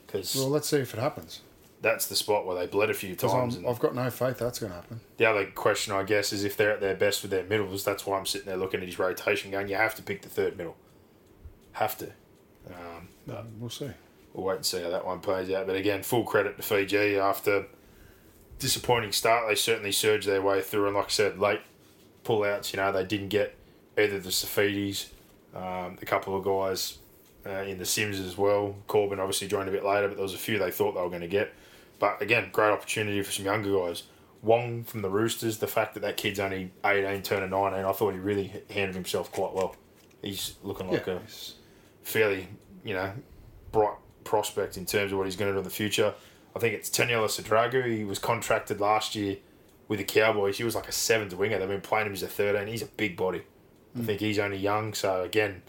[0.05, 1.41] because Well, let's see if it happens.
[1.81, 3.55] that's the spot where they bled a few times.
[3.55, 5.01] and- I've got no faith that's going to happen.
[5.17, 7.83] The other question, I guess, is if they're at their best with their middles.
[7.83, 10.29] That's why I'm sitting there looking at his rotation, going, you have to pick the
[10.29, 10.75] third middle.
[11.73, 12.07] Have to.
[12.67, 13.89] Um, but We'll see.
[14.33, 15.67] we'll wait and see how that one plays out.
[15.67, 17.67] But again, full credit to Fiji after
[18.59, 19.47] disappointing start.
[19.47, 21.61] They certainly surged their way through, and like I said, late
[22.23, 22.73] pullouts.
[22.73, 23.55] You know, they didn't get
[23.97, 25.07] either the Safidis,
[25.53, 26.99] um, a couple of guys
[27.45, 28.75] uh, in the Sims as well.
[28.87, 31.09] Corbin obviously joined a bit later, but there was a few they thought they were
[31.09, 31.53] going to get.
[31.99, 34.03] But again, great opportunity for some younger guys.
[34.41, 38.13] Wong from the Roosters, the fact that that kid's only 18, turning 19, I thought
[38.13, 39.75] he really handled himself quite well.
[40.21, 41.13] He's looking like yeah.
[41.15, 41.19] a
[42.03, 42.47] fairly,
[42.83, 43.11] you know,
[43.71, 46.13] bright prospect in terms of what he's going to do in the future.
[46.55, 47.85] I think it's Taniela Sadrugu.
[47.85, 49.37] He was contracted last year
[49.87, 50.57] with the Cowboys.
[50.57, 51.59] He was like a seventh winger.
[51.59, 52.67] They've been playing him as a 13.
[52.67, 53.43] He's a big body.
[53.97, 54.93] I think he's only young.
[54.93, 55.61] So, again,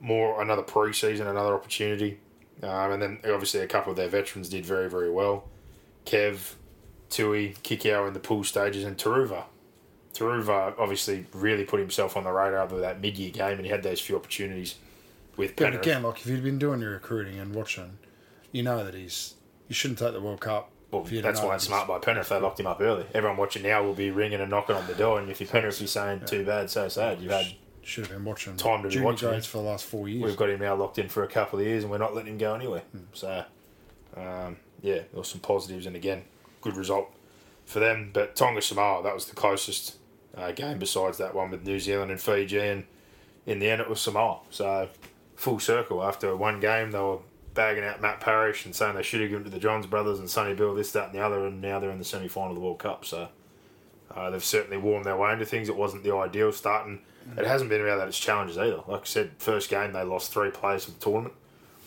[0.00, 2.20] more another pre-season, another opportunity.
[2.62, 5.48] Um, and then, obviously, a couple of their veterans did very, very well.
[6.06, 6.54] Kev,
[7.10, 9.44] Tui, Kikau in the pool stages, and Turuva.
[10.12, 13.82] Turuva obviously really put himself on the radar with that mid-year game, and he had
[13.82, 14.76] those few opportunities
[15.36, 15.82] with But Penrith.
[15.82, 17.98] again, like if you've been doing your recruiting and watching,
[18.52, 19.34] you know that he's.
[19.66, 20.70] You shouldn't take the World Cup.
[20.90, 22.28] Well, if you that's why it's smart by Penrith.
[22.28, 23.06] They locked him up early.
[23.14, 25.80] Everyone watching now will be ringing and knocking on the door, and if you're Penrith,
[25.80, 27.46] you're saying, "Too bad, so sad." You've had
[27.84, 30.24] Should have been watching Time to be junior watching grades for the last four years.
[30.24, 32.32] we've got him now locked in for a couple of years, and we're not letting
[32.32, 32.82] him go anywhere.
[33.12, 33.44] So,
[34.16, 36.22] um, yeah, there were some positives, and again,
[36.62, 37.10] good result
[37.66, 38.10] for them.
[38.12, 39.96] But Tonga Samoa, that was the closest
[40.34, 42.84] uh, game besides that one with New Zealand and Fiji, and
[43.44, 44.38] in the end, it was Samoa.
[44.50, 44.88] So,
[45.36, 46.02] full circle.
[46.02, 47.18] After one game, they were
[47.52, 50.18] bagging out Matt Parish and saying they should have given it to the Johns brothers
[50.18, 52.52] and Sonny Bill, this, that, and the other, and now they're in the semi final
[52.52, 53.04] of the World Cup.
[53.04, 53.28] So,
[54.14, 55.68] uh, they've certainly warmed their way into things.
[55.68, 57.00] It wasn't the ideal start, and
[57.36, 58.80] it hasn't been about that it's challenges either.
[58.86, 61.34] Like I said, first game they lost three players for the tournament.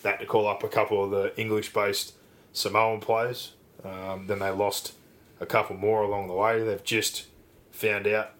[0.04, 2.14] They had to call up a couple of the English-based
[2.54, 3.54] Samoan players.
[3.84, 4.94] Um, then they lost
[5.40, 6.64] a couple more along the way.
[6.64, 7.28] They've just
[7.72, 8.32] found out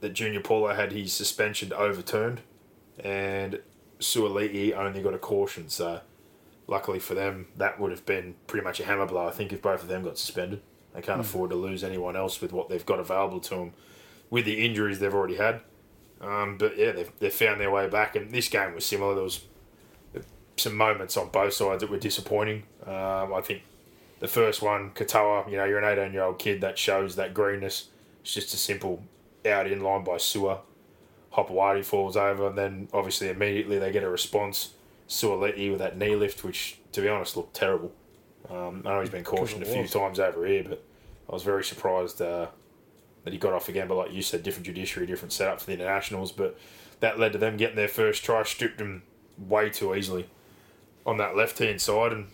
[0.00, 2.40] that Junior Paulo had his suspension overturned,
[2.98, 3.60] and
[3.98, 5.68] Suoliti only got a caution.
[5.68, 6.00] So,
[6.66, 9.26] luckily for them, that would have been pretty much a hammer blow.
[9.26, 10.62] I think if both of them got suspended,
[10.94, 13.72] they can't afford to lose anyone else with what they've got available to them,
[14.30, 15.60] with the injuries they've already had.
[16.20, 19.14] Um, but yeah, they've, they've found their way back, and this game was similar.
[19.14, 19.40] There was
[20.56, 22.64] some moments on both sides that were disappointing.
[22.86, 23.62] Um, I think
[24.20, 27.34] the first one, Katoa, you know, you're an 18 year old kid that shows that
[27.34, 27.88] greenness.
[28.22, 29.02] It's just a simple
[29.46, 30.58] out in line by Sua.
[31.32, 34.74] Hopewadi falls over, and then obviously immediately they get a response.
[35.08, 37.92] Suoliti with that knee lift, which to be honest looked terrible.
[38.48, 40.82] Um, I know he's been cautioned a few times over here, but
[41.28, 42.48] I was very surprised uh,
[43.24, 43.88] that he got off again.
[43.88, 46.32] But like you said, different judiciary, different setup for the internationals.
[46.32, 46.58] But
[47.00, 49.02] that led to them getting their first try, stripped him
[49.38, 50.26] way too easily
[51.06, 52.26] on that left hand side, and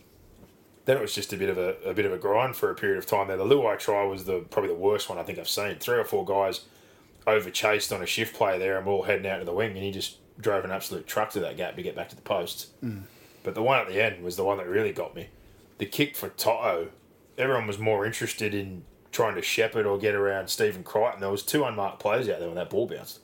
[0.84, 2.74] then it was just a bit of a, a bit of a grind for a
[2.74, 3.28] period of time.
[3.28, 5.76] There, the Luai try was the probably the worst one I think I've seen.
[5.76, 6.62] Three or four guys
[7.26, 9.70] over chased on a shift play there, and we're all heading out to the wing,
[9.70, 12.22] and he just drove an absolute truck to that gap to get back to the
[12.22, 12.68] posts.
[12.84, 13.02] Mm.
[13.42, 15.28] But the one at the end was the one that really got me.
[15.78, 16.88] The kick for Toto,
[17.38, 18.84] everyone was more interested in
[19.16, 21.20] trying to shepherd or get around Stephen Crichton.
[21.20, 23.20] There was two unmarked players out there when that ball bounced.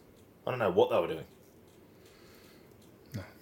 [0.46, 1.24] I don't know what they were doing.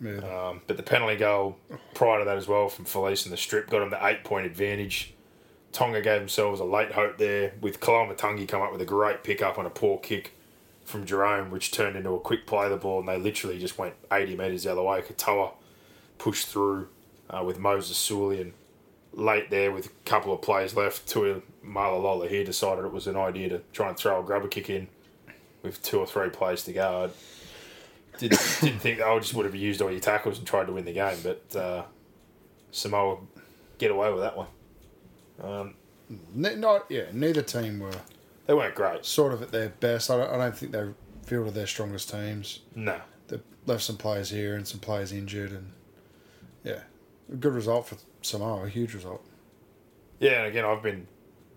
[0.00, 0.48] Yeah.
[0.48, 1.58] Um, but the penalty goal
[1.94, 4.46] prior to that as well from Felice in the strip got them the eight point
[4.46, 5.14] advantage.
[5.70, 9.40] Tonga gave themselves a late hope there with Kalamatangi come up with a great pick
[9.40, 10.32] up on a poor kick
[10.84, 13.78] from Jerome, which turned into a quick play of the ball, and they literally just
[13.78, 15.02] went 80 metres the other way.
[15.02, 15.52] Katoa
[16.18, 16.88] pushed through
[17.28, 18.54] uh, with Moses Suli, and
[19.12, 23.16] late there with a couple of plays left, Tui Malalola here decided it was an
[23.16, 24.88] idea to try and throw a grubber kick in
[25.62, 27.04] with two or three plays to go.
[28.14, 30.66] I didn't, didn't think that I just would have used all your tackles and tried
[30.66, 31.82] to win the game, but uh,
[32.70, 33.18] Samoa
[33.78, 34.46] get away with that one.
[35.42, 35.74] Um,
[36.34, 37.04] Ne- not yeah.
[37.12, 37.92] Neither team were
[38.46, 39.04] they weren't great.
[39.06, 40.10] sort of at their best.
[40.10, 40.88] I don't, I don't think they
[41.24, 42.60] fielded their strongest teams.
[42.74, 43.00] No.
[43.28, 45.70] They left some players here and some players injured, and
[46.64, 46.80] yeah,
[47.32, 48.64] a good result for Samoa.
[48.64, 49.24] A huge result.
[50.18, 51.06] Yeah, and again, I've been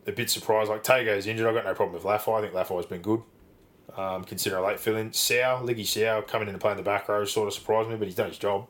[0.07, 0.69] a bit surprised.
[0.69, 1.47] Like, Tago's injured.
[1.47, 2.37] I've got no problem with Laffy.
[2.37, 3.21] I think Laffy's been good.
[3.95, 5.13] Um, consider a late fill in.
[5.13, 8.07] Sao, Liggy Sao, coming in and playing the back row sort of surprised me, but
[8.07, 8.67] he's done his job.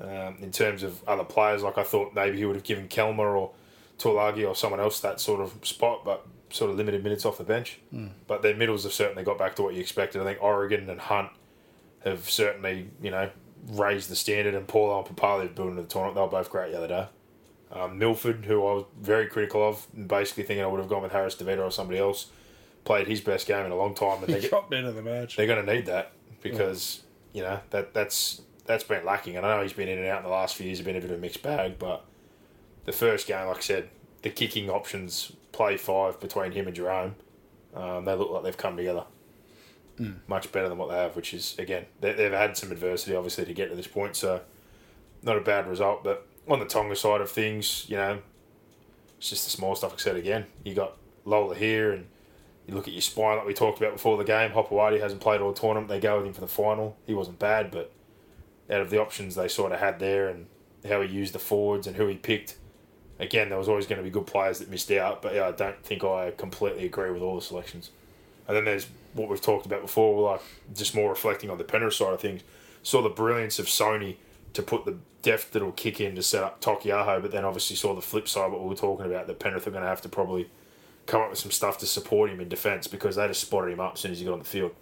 [0.00, 3.38] Um, in terms of other players, like I thought maybe he would have given Kelmer
[3.38, 3.52] or
[3.98, 7.44] Tulagi or someone else that sort of spot, but sort of limited minutes off the
[7.44, 7.78] bench.
[8.26, 10.20] But their middles have certainly got back to what you expected.
[10.22, 11.30] I think Oregon and Hunt
[12.04, 13.30] have certainly, you know,
[13.68, 16.16] raised the standard, and Paulo and Papali have built into the tournament.
[16.16, 17.06] They were both great the other day.
[17.72, 21.12] Um, Milford, who I was very critical of, basically thinking I would have gone with
[21.12, 22.26] Harris-Tavita or somebody else,
[22.84, 24.94] played his best game in a long time, and they He get, got men of
[24.94, 25.36] the match.
[25.36, 29.36] they're going to need that because you know that that's that's been lacking.
[29.36, 30.96] And I know he's been in and out in the last few years, have been
[30.96, 32.04] a bit of a mixed bag, but
[32.84, 33.88] the first game, like I said,
[34.22, 37.14] the kicking options play five between him and Jerome.
[37.74, 39.04] Um, they look like they've come together
[40.26, 43.44] much better than what they have, which is again they, they've had some adversity obviously
[43.44, 44.40] to get to this point, so
[45.22, 46.02] not a bad result.
[46.02, 48.18] But on the Tonga side of things, you know,
[49.18, 49.94] it's just the small stuff.
[49.94, 52.06] I said again, you got Lola here, and
[52.66, 54.50] you look at your spine like we talked about before the game.
[54.50, 55.88] Hopewadi hasn't played all tournament.
[55.88, 56.96] They go with him for the final.
[57.06, 57.92] He wasn't bad, but
[58.70, 60.46] out of the options they sort of had there, and
[60.88, 62.56] how he used the forwards and who he picked.
[63.20, 65.52] Again, there was always going to be good players that missed out, but yeah, I
[65.52, 67.90] don't think I completely agree with all the selections.
[68.48, 70.40] And then there's what we've talked about before, like
[70.74, 72.42] just more reflecting on the Penrith side of things.
[72.82, 74.16] Saw the brilliance of Soni
[74.54, 77.94] to put the deft little kick in to set up Tokiaho, but then obviously saw
[77.94, 80.08] the flip side, what we were talking about, that Penrith are going to have to
[80.08, 80.50] probably
[81.06, 83.80] come up with some stuff to support him in defence because they just spotted him
[83.80, 84.72] up as soon as he got on the field.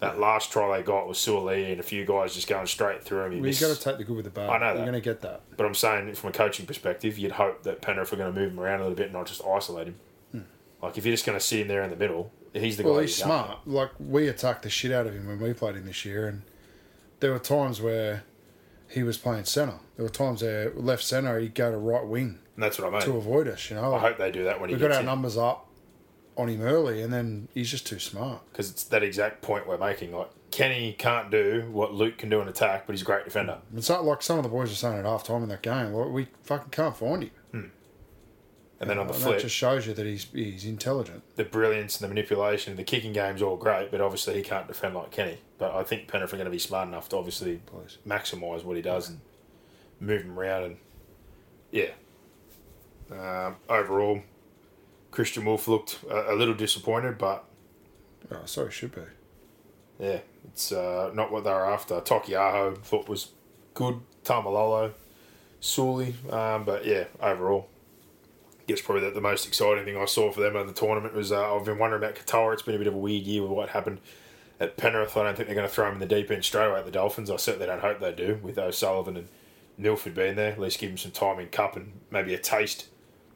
[0.00, 3.20] That last try they got was Suoli and a few guys just going straight through
[3.24, 3.28] him.
[3.30, 4.50] Well, you missed- got to take the good with the bad.
[4.50, 4.76] I know that.
[4.76, 5.42] You're going to get that.
[5.56, 8.52] but I'm saying from a coaching perspective, you'd hope that Penrith are going to move
[8.52, 9.96] him around a little bit and not just isolate him.
[10.82, 12.88] Like if you're just going to sit him there in the middle, he's the Hmm.
[12.90, 13.02] Well, guy.
[13.06, 13.58] he's you're going smart.
[13.66, 16.42] Like we attacked the shit out of him when we played him this year, and
[17.20, 18.24] there were times where
[18.94, 19.78] he was playing centre.
[19.96, 22.90] There were times there left centre he'd go to right wing And that's what I
[22.90, 23.00] mean.
[23.02, 23.68] to avoid us.
[23.70, 25.06] You know, I hope they do that when he we got our in.
[25.06, 25.68] numbers up
[26.36, 28.40] on him early, and then he's just too smart.
[28.50, 30.12] because it's that exact point we're making.
[30.12, 33.58] Like Kenny can't do what Luke can do in attack, but he's a great defender.
[33.76, 35.92] It's not like some of the boys are saying at half time in that game.
[35.92, 37.30] Well, we fucking can't find him.
[38.84, 41.22] And then on the And flip, that just shows you that he's he's intelligent.
[41.36, 44.94] the brilliance and the manipulation, the kicking game's all great, but obviously he can't defend
[44.94, 45.38] like Kenny.
[45.58, 47.98] But I think Penrith are going to be smart enough to obviously Please.
[48.06, 49.20] maximise what he does and
[50.00, 50.64] move him around.
[50.64, 50.76] And
[51.70, 51.90] yeah,
[53.10, 54.20] um, overall,
[55.12, 57.44] Kristian Woolf looked a, a little disappointed, but
[58.30, 59.02] Oh, so he should be.
[60.00, 62.00] yeah, it's uh, not what they were after.
[62.00, 63.28] Tokiaho thought was
[63.74, 64.00] good.
[64.24, 64.92] Tamalolo,
[65.60, 67.68] Sully, um, but yeah, overall,
[68.66, 71.32] guess probably the, the most exciting thing I saw for them in the tournament was
[71.32, 72.54] uh, I've been wondering about Katoa.
[72.54, 74.00] It's been a bit of a weird year with what happened
[74.60, 75.16] at Penrith.
[75.16, 76.84] I don't think they're going to throw him in the deep end straight away at
[76.84, 77.30] the Dolphins.
[77.30, 79.28] I certainly don't hope they do with O'Sullivan and
[79.76, 80.52] Milford being there.
[80.52, 82.86] At least give him some time in Cup and maybe a taste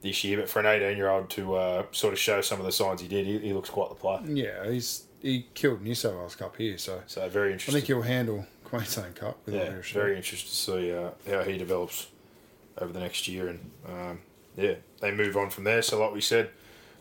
[0.00, 0.38] this year.
[0.38, 3.00] But for an 18 year old to uh, sort of show some of the signs
[3.00, 4.20] he did, he, he looks quite the player.
[4.24, 7.74] Yeah, he's he killed New South Wales Cup here, so So very interesting.
[7.74, 11.58] I think he'll handle Queensland Cup with yeah, very interested to see uh, how he
[11.58, 12.08] develops
[12.78, 13.48] over the next year.
[13.48, 14.20] And um,
[14.58, 15.82] yeah, they move on from there.
[15.82, 16.50] So, like we said,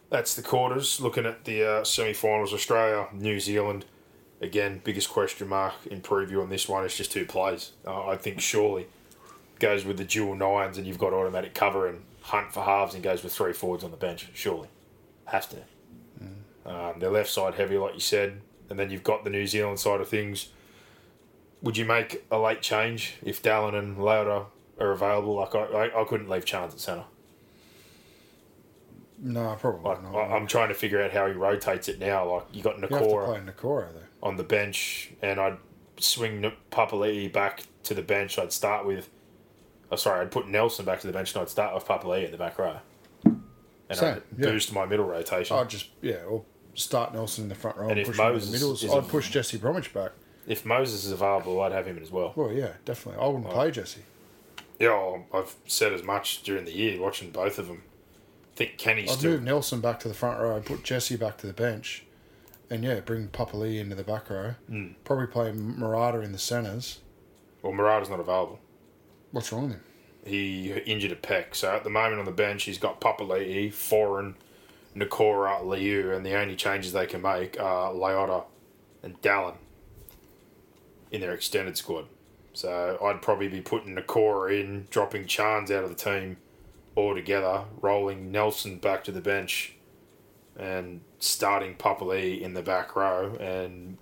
[0.10, 1.02] that's the quarters.
[1.02, 3.86] Looking at the uh, semi finals, Australia, New Zealand.
[4.40, 7.72] Again, biggest question mark in preview on this one is just who plays.
[7.86, 8.86] Uh, I think surely
[9.58, 13.04] goes with the dual nines, and you've got automatic cover and hunt for halves, and
[13.04, 14.28] goes with three forwards on the bench.
[14.36, 14.68] Surely,
[15.26, 15.58] has to.
[16.68, 19.80] Um, their left side heavy, like you said, and then you've got the New Zealand
[19.80, 20.50] side of things.
[21.64, 24.46] Would you make a late change if Dallin and Lauder
[24.80, 25.36] are available?
[25.36, 27.06] Like I, I, I couldn't leave Chance at centre.
[29.20, 30.16] No, probably Like not.
[30.16, 32.36] I, I'm trying to figure out how he rotates it now.
[32.36, 34.28] Like you got you Niukore play Niukore though.
[34.28, 35.58] on the bench, and I'd
[36.00, 38.38] swing Papali'i back to the bench.
[38.38, 39.10] I'd start with,
[39.92, 42.32] oh sorry, I'd put Nelson back to the bench, and I'd start with Papali'i at
[42.32, 42.78] the back row,
[43.24, 43.42] and
[43.92, 44.50] Same, I'd yeah.
[44.50, 45.58] boost my middle rotation.
[45.58, 46.44] I'd just yeah, or
[46.76, 48.86] start Nelson in the front row And and, if push him in the Moses middles.
[48.86, 50.12] I'd push Jesse Bromwich back.
[50.46, 52.34] if Moses is available, I'd have him as well.
[52.36, 53.20] Well, yeah, definitely.
[53.24, 54.02] I wouldn't play Jesse.
[54.80, 57.82] Yeah, I've said as much during the year watching both of them.
[58.58, 60.60] I think Kenny's I'd still move Nelson back to the front row.
[60.60, 62.04] Put Jesse back to the bench,
[62.72, 64.56] and yeah, bring Papali'i into the back row.
[64.68, 64.94] Hmm.
[65.04, 67.00] Probably play Murata in the centres.
[67.62, 68.60] well, Murata's not available.
[69.32, 69.82] What's wrong with him?
[70.26, 71.56] he injured a pec.
[71.56, 74.34] So at the moment on the bench, he's got Papali'i, Foran,
[74.96, 78.44] Niukore, Liu, and the only changes they can make are Leota
[79.04, 79.56] and Dallin
[81.12, 82.08] in their extended squad.
[82.54, 86.38] So I'd probably be putting Niukore in, dropping Chans out of the team
[86.98, 89.76] altogether, rolling Nelson back to the bench,
[90.58, 93.38] and starting Papali'i in the back row.
[93.40, 93.98] And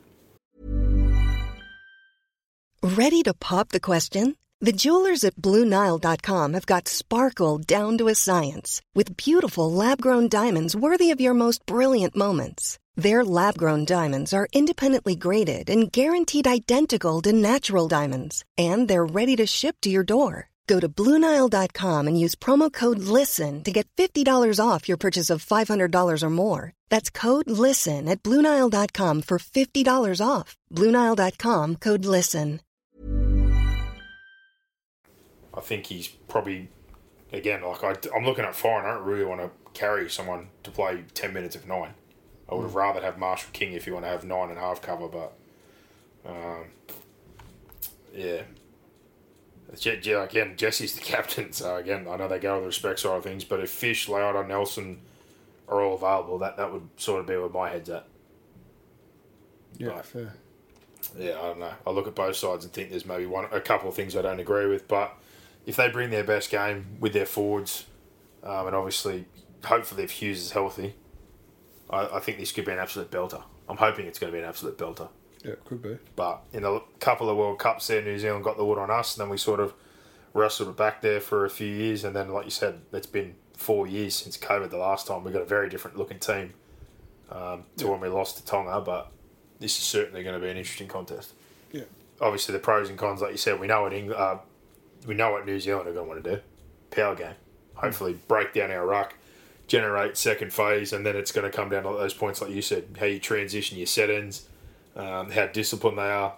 [2.81, 4.35] Ready to pop the question?
[4.61, 10.29] The jewelers at BlueNile.com have got sparkle down to a science with beautiful lab grown
[10.29, 12.79] diamonds worthy of your most brilliant moments.
[12.95, 19.05] Their lab grown diamonds are independently graded and guaranteed identical to natural diamonds, and they're
[19.05, 20.49] ready to ship to your door.
[20.67, 25.45] Go to BlueNile.com and use promo code LISTEN to get $50 off your purchase of
[25.45, 26.73] $500 or more.
[26.89, 30.55] That's code LISTEN at BlueNile.com for $50 off.
[30.71, 32.61] BlueNile.com code LISTEN.
[35.57, 36.69] I think he's probably,
[37.31, 38.85] again, like I, I'm looking at Foran.
[38.85, 41.93] I don't really want to carry someone to play 10 minutes of nine.
[42.49, 44.61] I would have rather have Marshall King if you want to have nine and a
[44.61, 45.33] half cover, but
[46.25, 46.65] um,
[48.13, 48.41] yeah.
[49.79, 53.17] Je- again, Jesse's the captain, so again, I know they go with the respect side
[53.17, 55.01] of things, but if Fish, Leota, Nelson
[55.67, 58.05] are all available, that, that would sort of be where my head's at.
[59.77, 60.05] Yeah, Right.
[60.05, 60.33] fair.
[61.17, 61.73] Yeah, I don't know.
[61.85, 64.21] I look at both sides and think there's maybe one, a couple of things I
[64.21, 64.87] don't agree with.
[64.87, 65.13] But
[65.65, 67.85] if they bring their best game with their forwards,
[68.43, 69.25] um, and obviously,
[69.63, 70.95] hopefully, if Hughes is healthy,
[71.89, 73.43] I, I think this could be an absolute belter.
[73.69, 75.09] I'm hoping it's going to be an absolute belter.
[75.45, 75.97] Yeah, it could be.
[76.15, 79.15] But in a couple of World Cups there, New Zealand got the wood on us,
[79.15, 79.73] and then we sort of
[80.33, 82.03] wrestled it back there for a few years.
[82.03, 85.23] And then, like you said, it's been four years since COVID the last time.
[85.23, 86.53] We got a very different looking team
[87.31, 89.11] um, to when we lost to Tonga, but
[89.59, 91.31] this is certainly going to be an interesting contest
[91.71, 91.83] Yeah.
[92.19, 94.37] obviously the pros and cons, like you said, we know what England, uh,
[95.07, 96.41] we know what New Zealand are going to want to do.
[96.91, 97.35] Power game.
[97.75, 99.13] Hopefully, break down our ruck,
[99.67, 102.61] generate second phase, and then it's going to come down to those points, like you
[102.61, 104.47] said, how you transition your set-ins,
[104.95, 106.35] um, how disciplined they are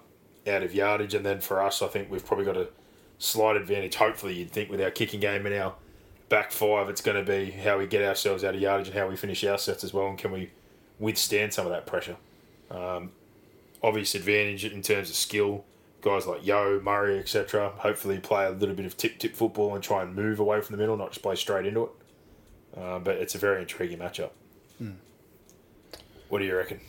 [0.47, 2.67] out of yardage, and then for us, I think we've probably got a
[3.19, 3.95] slight advantage.
[3.95, 5.75] Hopefully, you'd think with our kicking game and our
[6.29, 9.07] back five, it's going to be how we get ourselves out of yardage and how
[9.07, 10.51] we finish our sets as well, and can we
[10.99, 12.17] withstand some of that pressure
[13.83, 15.65] obvious advantage in terms of skill.
[16.01, 17.73] Guys like Yeo, Murray, etc.
[17.77, 20.75] Hopefully, play a little bit of tip tip football and try and move away from
[20.75, 21.89] the middle, not just play straight into it.
[22.77, 24.29] Uh, but it's a very intriguing matchup.
[26.29, 26.79] What do you reckon?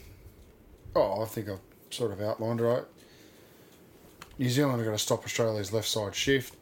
[0.95, 1.61] Oh, I think I've
[1.91, 2.85] sort of outlined it right.
[4.39, 6.55] New Zealand are going to stop Australia's left side shift.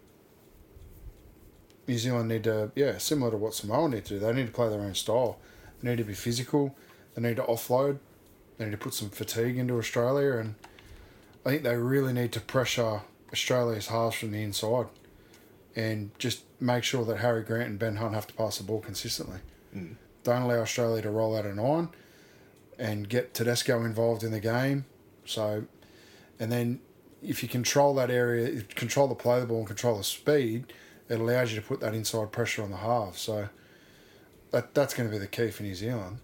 [1.86, 4.18] New Zealand need to, yeah, similar to what Samoa need to do.
[4.18, 5.38] They need to play their own style.
[5.82, 6.74] They need to be physical.
[7.14, 7.98] They need to offload.
[8.58, 10.54] They need to put some fatigue into Australia, and
[11.44, 13.02] I think they really need to pressure
[13.32, 14.86] Australia's halves from the inside,
[15.74, 18.80] and just make sure that Harry Grant and Ben Hunt have to pass the ball
[18.80, 19.40] consistently.
[19.76, 19.96] Mm.
[20.24, 21.90] Don't allow Australia to roll out a nine
[22.78, 24.84] and get Tedesco involved in the game.
[25.24, 25.64] So,
[26.38, 26.80] and then
[27.22, 30.72] if you control that area, control the play the ball and control the speed,
[31.08, 33.16] it allows you to put that inside pressure on the half.
[33.16, 33.48] So,
[34.50, 36.18] That that's going to be the key for New Zealand.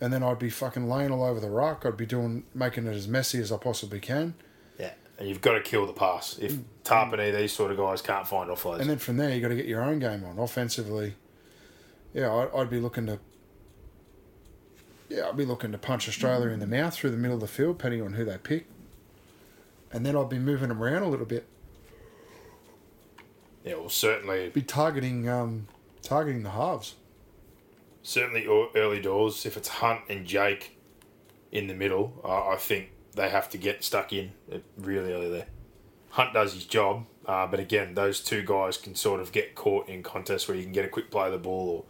[0.00, 1.84] And then I'd be fucking laying all over the ruck.
[1.86, 4.34] I'd be doing making it as messy as I possibly can.
[4.78, 4.92] Yeah.
[5.18, 6.38] And you've got to kill the pass.
[6.38, 6.64] If mm.
[6.84, 8.80] Tapine, these sort of guys can't find offloads.
[8.80, 11.14] And then from there, you got to get your own game on offensively.
[12.12, 13.18] Yeah, I'd, I'd be looking to.
[15.08, 17.46] Yeah, I'd be looking to punch Australia in the mouth through the middle of the
[17.46, 18.66] field, depending on who they pick.
[19.92, 21.46] And then I'd be moving them around a little bit.
[23.64, 25.68] yeah, well, certainly, Be targeting, um,
[26.02, 26.94] targeting the halves.
[28.02, 29.46] certainly ear- early doors.
[29.46, 30.76] If it's Hunt and Jake
[31.52, 34.32] in the middle, uh, I think they have to get stuck in
[34.76, 35.46] really early there.
[36.10, 39.88] Hunt does his job, uh, but again, those two guys can sort of get caught
[39.88, 41.84] in contests where you can get a quick play of the ball or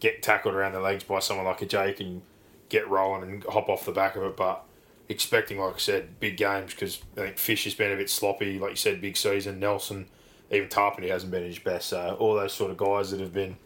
[0.00, 2.22] get tackled around the legs by someone like a Jake and
[2.70, 4.36] get rolling and hop off the back of it.
[4.36, 4.64] But
[5.10, 8.58] expecting, like I said, big games because I think Fish has been a bit sloppy.
[8.58, 9.60] Like you said, big season.
[9.60, 10.06] Nelson,
[10.50, 11.88] even Tapine hasn't been his best.
[11.88, 13.56] So all those sort of guys that have been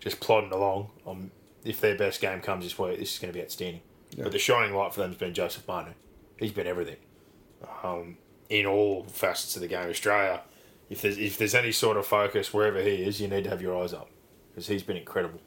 [0.00, 0.90] just plodding along.
[1.06, 1.30] Um,
[1.64, 3.82] if their best game comes this week, this is going to be outstanding.
[4.16, 4.24] Yeah.
[4.24, 5.92] But the shining light for them has been Joseph Manu.
[6.38, 6.96] He's been everything
[7.82, 8.16] um,
[8.48, 9.88] in all facets of the game.
[9.88, 10.40] Australia,
[10.90, 13.62] if there's if there's any sort of focus wherever he is, you need to have
[13.62, 14.10] your eyes up
[14.50, 15.40] because he's been incredible.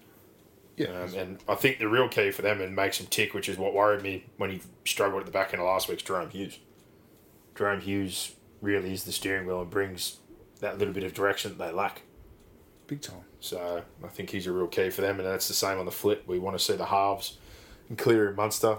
[0.78, 3.47] Yeah, Um, and I think the real key for them and makes them tick, which
[3.47, 6.32] is what worried me when he struggled at the back end of last week's Jahrome
[6.32, 6.59] Hughes.
[7.55, 10.17] Jahrome Hughes really is the steering wheel and brings
[10.59, 12.01] that little bit of direction that they lack.
[12.88, 13.21] big time.
[13.39, 15.91] So I think he's a real key for them, and that's the same on the
[15.91, 16.23] flip.
[16.28, 17.38] We want to see the halves
[17.89, 18.78] and Cleary and Munster,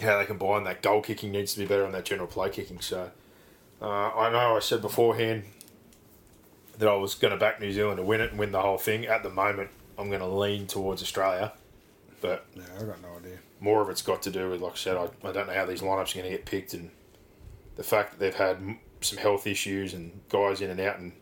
[0.00, 0.64] how they combine.
[0.64, 2.80] That goal kicking needs to be better on that general play kicking.
[2.80, 3.10] So
[3.80, 5.44] uh, I know I said beforehand
[6.78, 8.78] that I was going to back New Zealand to win it and win the whole
[8.78, 9.06] thing.
[9.06, 11.52] At the moment, I'm going to lean towards Australia,
[12.20, 13.38] but Yeah, I got no idea.
[13.60, 15.66] more of it's got to do with, like I said, I, I don't know how
[15.66, 16.90] these lineups are going to get picked, and
[17.76, 21.12] the fact that they've had some health issues and guys in and out and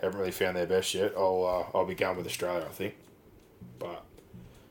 [0.00, 1.12] haven't really found their best yet.
[1.16, 2.94] I'll uh, I'll be going with Australia, I think,
[3.78, 4.02] but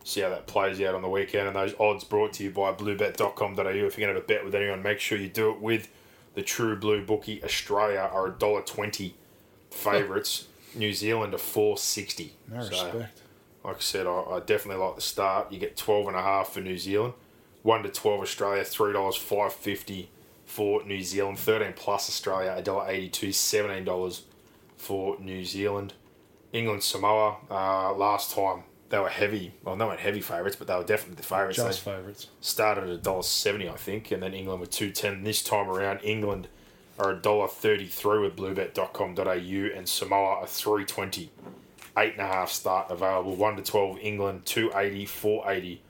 [0.04, 1.48] see how that plays out on the weekend.
[1.48, 3.62] And those odds brought to you by Bluebet.com.au.
[3.64, 5.90] If you're going to have a bet with anyone, make sure you do it with
[6.36, 7.44] the True Blue Bookie.
[7.44, 9.16] Australia are a dollar twenty
[9.72, 10.48] favourites.
[10.76, 12.34] New Zealand are four sixty.
[12.52, 13.22] No respect.
[13.66, 15.52] Like I said, I, I definitely like the start.
[15.52, 17.14] You get 12 and a half for New Zealand.
[17.64, 20.10] 1 to 12 Australia, $3, five fifty
[20.46, 21.40] for New Zealand.
[21.40, 24.22] 13 plus Australia, $1.82, $17
[24.78, 25.94] for New Zealand.
[26.54, 29.54] England, Samoa, uh, last time they were heavy.
[29.64, 31.58] Well, they weren't heavy favourites, but they were definitely the favourites.
[31.58, 32.28] Just They favourites.
[32.40, 36.48] started at $1.70, I think, and then England were 210 This time around, England
[37.00, 41.30] are $1.33 with bluebet.com.au and Samoa are 320
[41.98, 43.36] eight and a half start available.
[43.36, 45.82] One to twelve England two eighty, four eighty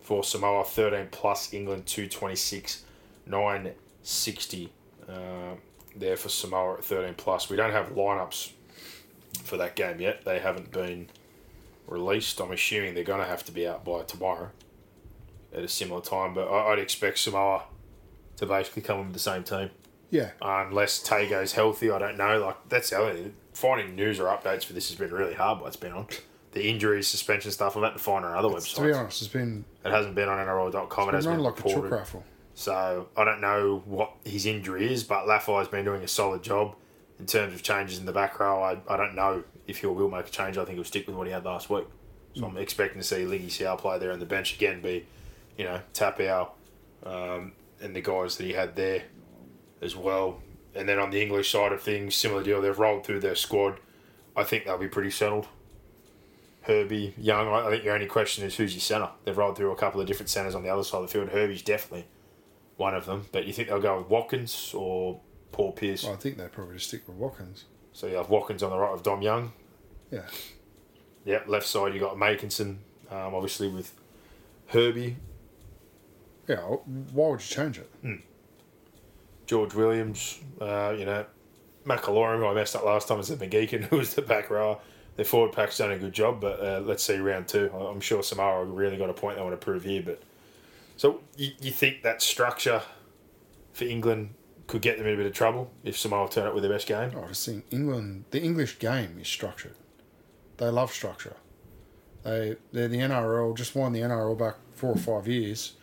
[0.00, 0.64] for Samoa.
[0.64, 2.84] Thirteen plus England two twenty six,
[3.26, 4.72] nine sixty.
[5.08, 5.56] Uh,
[5.94, 7.48] there for Samoa at thirteen plus.
[7.50, 8.52] We don't have lineups
[9.44, 10.24] for that game yet.
[10.24, 11.08] They haven't been
[11.86, 12.40] released.
[12.40, 14.50] I'm assuming they're going to have to be out by tomorrow
[15.54, 16.34] at a similar time.
[16.34, 17.64] But I'd expect Samoa
[18.36, 19.70] to basically come in with the same team
[20.10, 21.90] Yeah, unless Tay goes healthy.
[21.90, 22.38] I don't know.
[22.38, 23.34] Like that's the thing.
[23.52, 25.60] Finding news or updates for this has been really hard.
[25.60, 26.06] What's been on
[26.52, 27.76] the injuries, suspension stuff.
[27.76, 28.74] I've had to find on other websites.
[28.76, 31.08] to be honest, it's been, It hasn't been on NRL.com.
[31.08, 31.90] It been has run been like a reported.
[31.92, 32.24] raffle.
[32.54, 36.74] So I don't know what his injury is, but Laffey's been doing a solid job
[37.18, 38.62] in terms of changes in the back row.
[38.62, 40.58] I, I don't know if he will make a change.
[40.58, 41.86] I think he'll stick with what he had last week.
[42.34, 44.80] So I'm expecting to see Ligi Sao play there on the bench again.
[44.80, 45.06] Be,
[45.58, 46.48] you know, Tapau,
[47.04, 49.02] um, and the guys that he had there
[49.82, 50.40] as well.
[50.74, 52.62] And then on the English side of things, similar deal.
[52.62, 53.78] They've rolled through their squad.
[54.36, 55.46] I think they'll be pretty settled.
[56.62, 57.48] Herbie, Young.
[57.48, 59.10] I think your only question is who's your centre.
[59.24, 61.28] They've rolled through a couple of different centres on the other side of the field.
[61.28, 62.06] Herbie's definitely
[62.76, 63.26] one of them.
[63.32, 65.20] But you think they'll go with Watkins or
[65.50, 66.04] Paul Pierce?
[66.04, 67.64] Well, I think they probably just stick with Watkins.
[67.92, 69.52] So you have Watkins on the right with Dom Young.
[70.10, 70.22] Yeah,
[71.24, 72.76] Yep, left side you got Makinson,
[73.10, 73.92] um, obviously with
[74.66, 75.16] Herbie,
[76.48, 76.56] yeah.
[76.56, 77.90] Why would you change it?
[79.52, 81.26] George Williams, uh, you know,
[81.84, 84.78] McIlorum, who I messed up last time, is the McGeekin, who was the back rower.
[85.16, 87.70] Their forward pack's done a good job, but uh, let's see round two.
[87.70, 90.02] I'm sure Samara really got a point they want to prove here.
[90.02, 90.22] But
[90.96, 92.80] so you, you think that structure
[93.74, 94.32] for England
[94.68, 96.86] could get them in a bit of trouble if Samoa turn up with their best
[96.86, 97.10] game?
[97.14, 99.74] I just think England, the English game is structured.
[100.56, 101.36] They love structure.
[102.22, 103.54] They they're the NRL.
[103.54, 105.74] Just won the NRL back four or five years,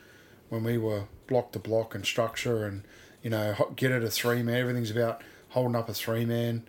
[0.47, 2.81] when we were block to block and structure and
[3.23, 4.55] you know get it a three man.
[4.55, 6.63] Everything's about holding up a three man.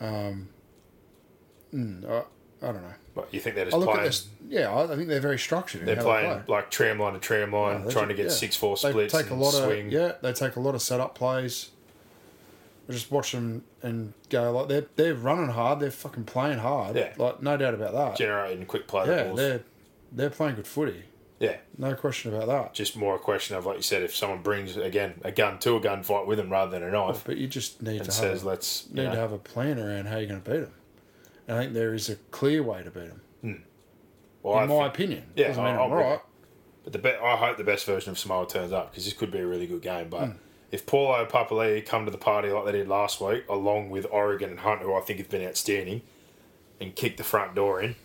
[0.00, 0.48] Um,
[1.74, 2.22] mm, I,
[2.66, 2.94] I don't know.
[3.14, 4.28] But you think they're I just look at this.
[4.48, 5.84] Yeah, I, I think they're very structured.
[5.86, 6.56] They're playing They play.
[6.56, 8.30] like tram line to tram line, They trying to get yeah.
[8.30, 9.12] six four splits.
[9.12, 9.86] They take a lot swing.
[9.88, 10.12] of yeah.
[10.22, 11.70] They take a lot of setup plays.
[12.88, 15.80] I just watch them and go like they're they're running hard.
[15.80, 16.96] They're fucking playing hard.
[16.96, 17.12] Yeah.
[17.18, 18.16] like no doubt about that.
[18.16, 19.36] generating quick play yeah, balls.
[19.36, 19.60] they're
[20.12, 21.02] they're playing good footy.
[21.40, 22.74] Yeah, No question about that.
[22.74, 25.76] just more a question of like you said, if someone brings again a gun to
[25.76, 28.44] a gunfight with them rather than a knife, But you just need to says have,
[28.46, 30.72] let's you need know, to have a plan around how you're going to beat them.
[31.46, 33.08] And I think there is a clear way to beat
[33.42, 33.64] them,
[34.42, 35.24] well, I in my think- opinion.
[35.36, 36.20] Yeah, Doesn't mean I- I'm I'm right.
[36.84, 39.30] But the be- I hope the best version of Samoa turns up because this could
[39.30, 40.04] be a really good game.
[40.06, 40.10] Hmm.
[40.10, 40.30] But
[40.72, 44.50] if Paulo Papali'i come to the party like they did last week, along with Oregon
[44.50, 46.02] and Hunt, who I think have been outstanding,
[46.80, 47.96] and kick the front door in,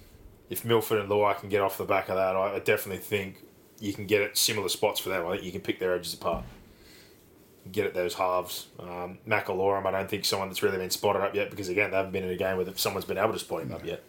[0.54, 3.44] if Milford and Luai can get off the back of that, I, I definitely think
[3.80, 5.26] you can get at similar spots for them.
[5.26, 6.46] I think you can pick their edges apart.
[7.72, 8.68] Get at those halves.
[8.80, 11.98] Um, McIlorum, I don't think someone that's really been spotted up yet because, again, they
[11.98, 14.04] haven't been in a game where someone's been able to spot him up yet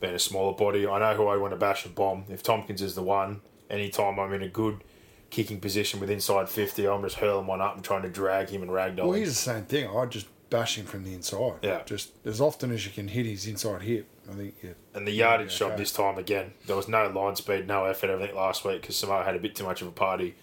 [0.00, 0.86] being a smaller body.
[0.86, 2.24] I know who I want to bash and bomb.
[2.28, 3.40] If Tomkins is the one,
[3.70, 4.84] anytime I'm in a good
[5.30, 8.62] kicking position with inside 50, I'm just hurling one up and trying to drag him
[8.62, 9.88] and ragdoll Well, he's the same thing.
[9.88, 11.58] I just bash him from the inside.
[11.62, 11.82] Yeah.
[11.84, 14.06] Just as often as you can hit his inside hip.
[14.28, 14.70] I think yeah.
[14.94, 15.76] And the yardage Yeah, shot okay.
[15.82, 19.24] this time again, there was no line speed, no effort, everything last week because Samoa
[19.24, 20.34] had a bit too much of a party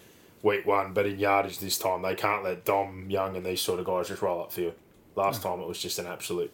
[0.42, 0.92] week one.
[0.92, 4.08] But in yardage this time, they can't let Dom, Young, and these sort of guys
[4.08, 4.74] just roll upfield.
[5.16, 5.48] Last Hmm.
[5.48, 6.52] time it was just an absolute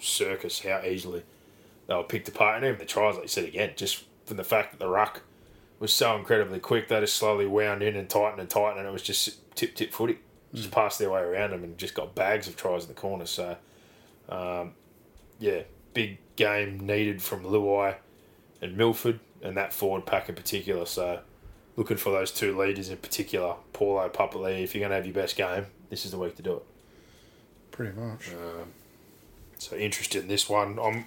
[0.00, 1.22] circus how easily
[1.86, 2.56] they were picked apart.
[2.56, 5.22] And even the tries, like you said again, just from the fact that the ruck
[5.78, 8.92] was so incredibly quick, they just slowly wound in and tightened and tightened, and it
[8.92, 10.18] was just tip tip footy.
[10.54, 10.74] Just Hmm.
[10.74, 13.24] passed their way around them and just got bags of tries in the corner.
[13.26, 13.56] So,
[14.28, 14.74] um,
[15.38, 15.62] yeah,
[15.94, 17.96] big game needed from Luai
[18.60, 20.86] and Milford and that forward pack in particular.
[20.86, 21.20] So,
[21.76, 24.62] looking for those two leaders in particular, Paulo Papali'i.
[24.62, 26.64] If you're going to have your best game, this is the week to do it.
[27.70, 28.30] Pretty much.
[28.30, 28.68] Um,
[29.58, 30.78] so interested in this one.
[30.78, 31.06] I'm.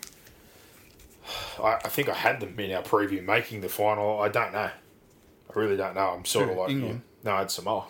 [1.59, 4.21] I, I think I had them in our preview making the final.
[4.21, 4.69] I don't know.
[4.69, 6.09] I really don't know.
[6.09, 7.01] I'm sort of like England?
[7.23, 7.29] You.
[7.29, 7.85] No, I had Samoa.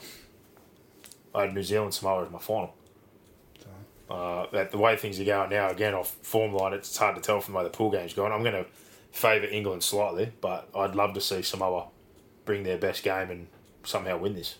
[1.33, 2.73] I had New Zealand Samoa as my final.
[4.09, 7.21] Uh, that the way things are going now, again off form line, it's hard to
[7.21, 8.31] tell from the way the pool game's going.
[8.31, 8.65] I'm going to
[9.11, 11.87] favour England slightly, but I'd love to see Samoa
[12.45, 13.47] bring their best game and
[13.83, 14.55] somehow win this.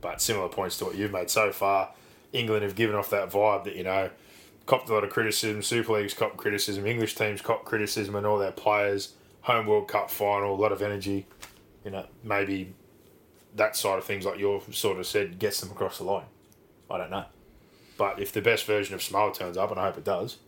[0.00, 1.90] But similar points to what you've made so far,
[2.32, 4.10] England have given off that vibe that you know
[4.66, 5.62] copped a lot of criticism.
[5.62, 6.86] Super League's copped criticism.
[6.86, 9.14] English teams copped criticism, and all their players.
[9.42, 11.26] Home World Cup final, a lot of energy.
[11.84, 12.74] You know, maybe
[13.54, 16.24] that side of things, like you sort of said, gets them across the line.
[16.90, 17.26] I don't know.
[17.96, 20.38] But if the best version of Samoa turns up, and I hope it does,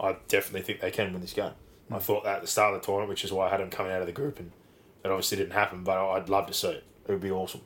[0.00, 1.52] I definitely think they can win this game.
[1.90, 3.70] I thought that at the start of the tournament, which is why I had them
[3.70, 4.50] coming out of the group, and
[5.04, 5.84] it obviously didn't happen.
[5.84, 6.84] But I'd love to see it.
[7.06, 7.60] It would be awesome.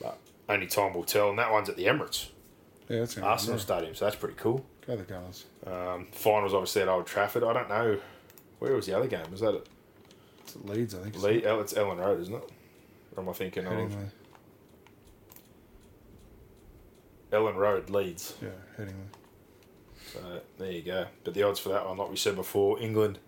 [0.00, 0.18] But
[0.48, 1.30] only time will tell.
[1.30, 2.28] And that one's at the Emirates,
[2.88, 4.64] Yeah, that's Arsenal to Stadium, so that's pretty cool.
[4.86, 5.46] Go the Gunners.
[5.66, 7.42] Um, finals obviously at Old Trafford.
[7.44, 7.98] I don't know
[8.58, 9.28] where was the other game.
[9.30, 9.66] Was that at
[10.42, 11.16] It's at Leeds, I think.
[11.16, 11.38] isn't Lee?
[11.38, 11.46] it?
[11.46, 12.50] El- It's Elland Road, isn't it?
[13.16, 13.72] Or am I thinking of
[17.30, 18.34] Elland Road, Leeds?
[18.42, 18.94] Yeah, Headingley.
[20.12, 21.06] So there you go.
[21.24, 23.18] But the odds for that one, like we said before, England,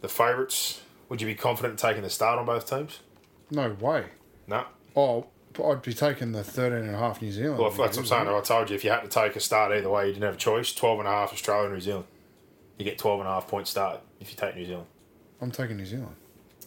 [0.00, 0.82] the favourites.
[1.08, 3.00] Would you be confident in taking the start on both teams?
[3.50, 4.04] No way.
[4.46, 4.64] No.
[4.94, 5.26] Oh,
[5.64, 7.58] I'd be taking the 13 and a half New Zealand.
[7.58, 8.28] Well, that's what I'm saying.
[8.28, 10.34] I told you if you had to take a start either way, you didn't have
[10.34, 10.72] a choice.
[10.72, 12.06] 12 and a half Australia and New Zealand.
[12.78, 14.86] You get 12 and a half point start if you take New Zealand.
[15.40, 16.14] I'm taking New Zealand.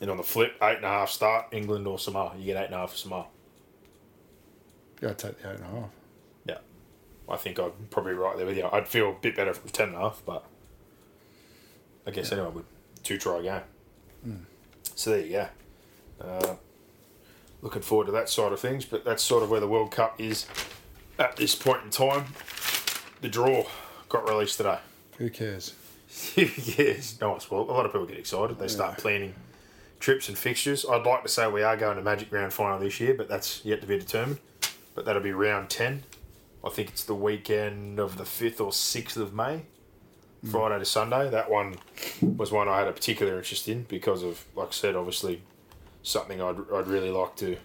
[0.02, 2.34] And on the flip, eight and a half start England or Samoa.
[2.38, 3.28] You get eight and a half for Samoa.
[5.02, 5.90] Yeah, I'd take the eight and a half.
[7.28, 7.34] Yeah.
[7.34, 8.67] I think I'd probably right there with you.
[8.71, 10.45] I'd feel a bit better if it was 10 and but
[12.05, 12.65] I guess anyone would.
[13.03, 13.61] Two try game.
[14.95, 15.47] So there you go.
[16.21, 16.55] Uh,
[17.61, 20.19] looking forward to that side of things, but that's sort of where the World Cup
[20.19, 20.45] is
[21.19, 22.26] at this point in time.
[23.21, 23.65] The draw
[24.09, 24.80] got released today.
[25.17, 25.74] Who cares?
[26.36, 27.49] yes, nice.
[27.49, 28.59] Well, a lot of people get excited.
[28.59, 29.34] They start planning
[29.99, 30.86] trips and fixtures.
[30.86, 33.63] I'd like to say we are going to Magic Round Final this year, but that's
[33.65, 34.39] yet to be determined.
[34.95, 36.03] But that'll be round 10.
[36.66, 39.64] I think it's the weekend of the 5th or 6th of May,
[40.49, 41.30] Friday to Sunday.
[41.30, 41.76] That one
[42.22, 45.41] was one I had a particular interest in because of, like I said, obviously
[46.03, 47.57] something I'd, I'd really like to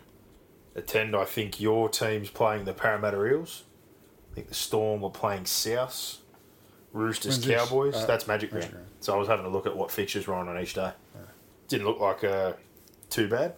[0.75, 1.15] attend.
[1.15, 3.65] I think your team's playing the Parramatta Eels.
[4.33, 6.19] I think the Storm were playing South.
[6.93, 7.47] Roosters When's?
[7.47, 7.95] Cowboys.
[7.95, 8.75] Uh, That's Magic Round.
[9.01, 10.93] So I was having a look at what fixtures were on on each day.
[11.69, 12.55] Didn't look like uh,
[13.11, 13.55] too bad.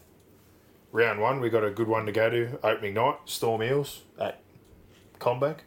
[0.93, 2.59] Round one, we got a good one to go to.
[2.65, 4.40] Opening night, Storm Eels at
[5.21, 5.59] CommBank.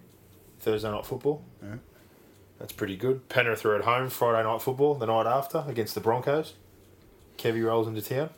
[0.60, 1.44] Thursday night football.
[1.62, 1.76] Yeah.
[2.60, 3.28] That's pretty good.
[3.30, 6.54] Penrith are at home Friday night football the night after against the Broncos.
[7.38, 8.30] Kevy rolls into town.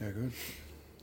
[0.00, 0.32] Yeah, good.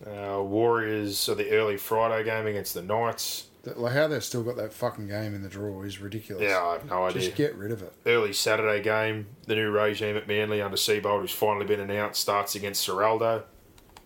[0.06, 3.48] Uh, Warriors are the early Friday game against the Knights.
[3.64, 6.44] That, like how they've still got that fucking game in the draw is ridiculous.
[6.44, 7.22] Yeah, I have no idea.
[7.22, 7.94] Just get rid of it.
[8.06, 9.28] early Saturday game.
[9.48, 13.44] The new regime at Manly under Seibold, who's finally been announced, starts against Seraldo.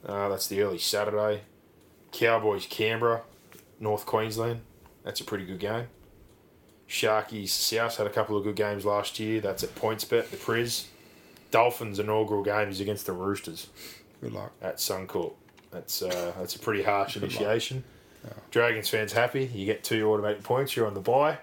[0.06, 1.42] Uh, that's the early Saturday.
[2.12, 3.24] Cowboys Canberra,
[3.80, 4.62] North Queensland.
[5.08, 5.88] That's a pretty good game.
[6.90, 9.40] Sharkies South had a couple of good games last year.
[9.40, 10.88] That's at PointsBet, the Priz.
[11.50, 13.68] Dolphins' inaugural game is against the Roosters
[14.20, 14.52] Good luck.
[14.62, 15.36] at Suncorp.
[15.72, 17.86] That's uh, that's a pretty harsh initiation.
[18.52, 19.46] Dragons fans happy.
[19.46, 20.76] You get two automatic points.
[20.76, 21.38] You're on the bye.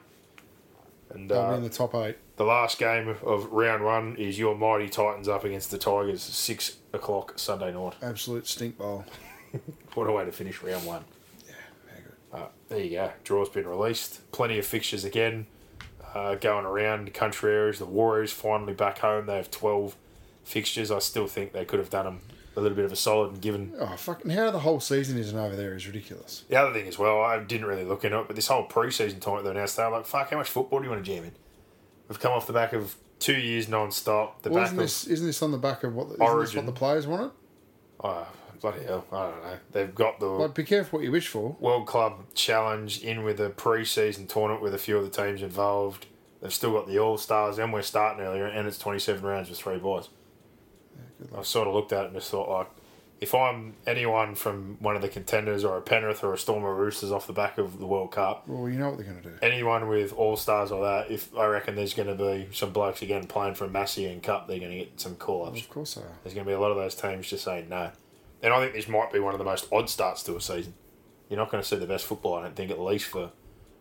[1.08, 2.18] And uh, in the top eight.
[2.36, 6.20] the last game of, of round one is your mighty Titans up against the Tigers,
[6.20, 7.94] six o'clock Sunday night.
[8.02, 9.06] Absolute stink bowl.
[9.94, 11.04] What a way to finish round one.
[12.35, 13.12] Uh, there you go.
[13.22, 14.30] Draw's been released.
[14.32, 15.47] Plenty of fixtures again
[16.14, 17.78] uh, going around country areas.
[17.78, 19.26] The Warriors finally back home.
[19.26, 19.95] They have 12
[20.43, 20.91] fixtures.
[20.91, 22.20] I still think they could have done them
[22.57, 23.72] a little bit of a solid and given.
[23.78, 26.45] Oh, fucking how the whole season isn't over there is ridiculous.
[26.49, 29.20] The other thing as well, I didn't really look into it, but this whole preseason
[29.20, 31.24] tournament they announced, they were like, fuck, how much football do you want to jam
[31.24, 31.32] in?
[32.09, 34.43] We've come off the back of two years non stop.
[34.43, 34.85] The Well, back isn't of.
[34.85, 36.07] this isn't this on the back of what?
[36.12, 37.30] Isn't this what the players wanted?
[38.03, 38.26] Oh,
[38.72, 39.04] bloody hell.
[39.12, 39.56] I don't know.
[39.72, 40.26] They've got the.
[40.38, 41.56] But be careful what you wish for.
[41.60, 46.06] World Club Challenge in with a pre-season tournament with a few of the teams involved.
[46.40, 49.58] They've still got the All Stars, and we're starting earlier, and it's twenty-seven rounds with
[49.58, 50.08] three boys.
[51.30, 51.38] luck.
[51.40, 52.70] I've sort of looked at it and just thought, like,
[53.20, 56.74] if I'm anyone from one of the contenders or a Penrith or a Storm or
[56.74, 59.28] Roosters off the back of the World Cup, Well, you know what they're going to
[59.30, 59.36] do.
[59.40, 63.00] anyone with All Stars or that, if I reckon there's going to be some blokes
[63.00, 65.60] again playing for a Massey and Cup, they're going to get some call-ups.
[65.62, 66.12] Of course they are.
[66.24, 67.90] There's going to be a lot of those teams just saying no.
[68.45, 70.74] And I think this might be one of the most odd starts to a season.
[71.30, 73.32] You're not going to see the best football, I don't think, at least for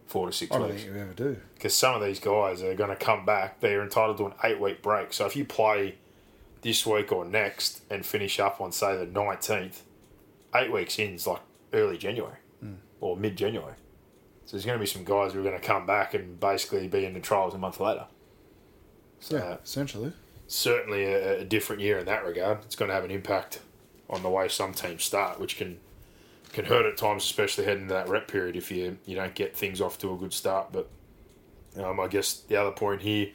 [0.05, 0.83] four to six I don't weeks.
[0.83, 1.37] think you ever do.
[1.53, 3.59] Because some of these guys are going to come back.
[3.59, 5.11] They're entitled to an eight week break.
[5.11, 5.95] So if you play
[6.61, 9.81] this week or next and finish up on, say, the 19th,
[10.55, 11.41] eight weeks in is like
[11.73, 12.75] early January hmm.
[13.01, 13.75] or mid January.
[14.45, 16.87] So there's going to be some guys who are going to come back and basically
[16.87, 18.05] be in the trials a month later.
[19.19, 20.13] So Yeah, essentially.
[20.47, 22.59] certainly a, a different year in that regard.
[22.63, 23.59] It's going to have an impact
[24.09, 25.79] on the way some teams start, which can
[26.51, 29.55] can hurt at times, especially heading into that rep period if you you don't get
[29.55, 30.71] things off to a good start.
[30.71, 30.89] But
[31.81, 33.29] um, I guess the other point here,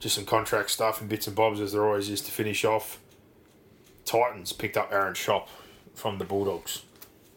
[0.00, 2.98] just some contract stuff and bits and bobs as there always is to finish off.
[4.04, 5.48] Titans picked up Aaron Schoupp
[5.94, 6.82] from the Bulldogs.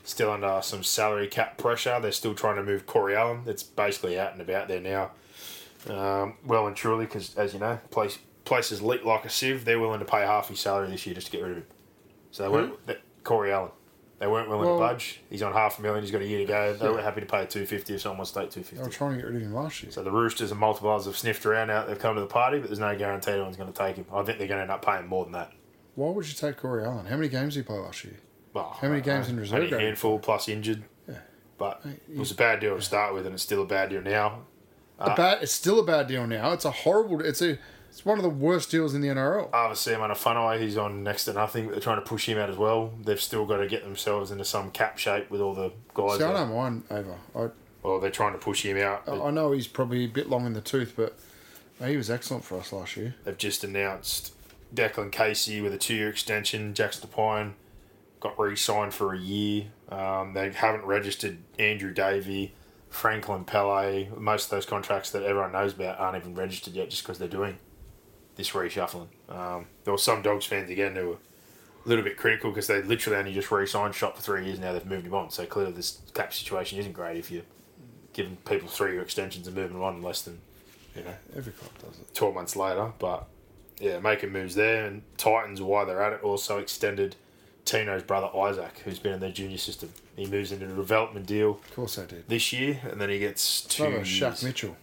[0.04, 2.00] Still under some salary cap pressure.
[2.00, 3.42] They're still trying to move Corey Allen.
[3.46, 5.12] It's basically out and about there now
[5.90, 9.66] um, well and truly because, as you know, place places leak like a sieve.
[9.66, 11.66] They're willing to pay half his salary this year just to get rid of him.
[12.36, 12.88] So they weren't hmm?
[12.88, 13.72] that, Corey Allen.
[14.20, 15.22] They weren't willing Well- to budge.
[15.30, 16.04] He's on half a million.
[16.04, 16.74] He's got a year to go.
[16.74, 18.90] They were happy to pay two fifty if someone wants to take two They were
[18.90, 19.92] trying to get rid of him last year.
[19.92, 21.88] So the Roosters and multipliers have sniffed around out.
[21.88, 24.06] They've come to the party, but there's no guarantee anyone's going to take him.
[24.12, 25.54] I think they're going to end up paying more than that.
[25.96, 27.06] Why would you take Corey Allen?
[27.06, 28.18] How many games did he play last year?
[28.54, 29.36] Well, How many games know.
[29.36, 30.84] in reserve Only a handful plus injured.
[31.08, 31.20] Yeah.
[31.58, 34.02] But it was a bad deal to start with, and it's still a bad deal
[34.02, 34.40] now.
[35.00, 35.44] a uh, bad.
[35.44, 36.52] It's still a bad deal now.
[36.52, 37.22] It's a horrible.
[37.22, 37.58] It's a.
[37.96, 39.48] It's one of the worst deals in the NRL.
[39.54, 40.52] Obviously, I'm on a funnel.
[40.52, 42.92] He's on next to nothing, but they're trying to push him out as well.
[43.02, 46.18] They've still got to get themselves into some cap shape with all the guys.
[46.18, 47.16] See, I that- don't mind Ava.
[47.34, 47.48] I,
[47.84, 49.08] well, they're trying to push him out.
[49.08, 51.18] I know he's probably a bit long in the tooth, but
[51.82, 53.16] he was excellent for us last year.
[53.24, 54.34] They've just announced
[54.74, 56.74] Declan Casey with a two-year extension.
[56.74, 57.54] Jackson Pine
[58.20, 59.68] got re-signed for a year.
[59.88, 62.56] Um, they haven't registered Andrew Davey,
[62.90, 64.10] Franklin Pele.
[64.18, 67.30] Most of those contracts that everyone knows about aren't even registered yet, just because they're
[67.30, 67.58] doing
[68.36, 69.08] this reshuffling.
[69.30, 71.18] Um, there were some Dogs fans again who were
[71.86, 74.60] a little bit critical because they literally only just re-signed Schoupp for three years.
[74.60, 77.44] Now they've moved him on, so clearly this cap situation isn't great if you're
[78.14, 80.40] giving people three-year extensions and moving them on less than
[80.96, 82.14] you know Every club does it.
[82.16, 82.92] 12 months later.
[83.00, 83.26] But
[83.80, 84.86] yeah, making moves there.
[84.86, 87.16] And Titans, while they're at it, also extended
[87.66, 89.92] Tino's brother Isaac, who's been in their junior system.
[90.16, 92.30] He moves into a development deal Of course they did.
[92.30, 93.84] this year, and then he gets two.
[93.90, 94.44] not Shaq.
[94.44, 94.78] Mitchell.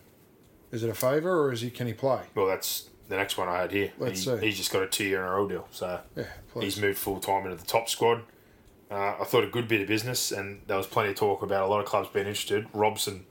[0.70, 1.70] Is it a favour or is he?
[1.70, 2.22] Can he play?
[2.34, 3.92] Well, that's the next one I had here.
[3.98, 4.46] Let's he, see.
[4.46, 6.24] He's just got a two-year NRL deal, so Yeah,
[6.58, 8.22] he's moved full time into the top squad.
[8.90, 11.64] Uh, I thought a good bit of business, and there was plenty of talk about
[11.64, 12.66] a lot of clubs being interested.
[12.72, 13.26] Robson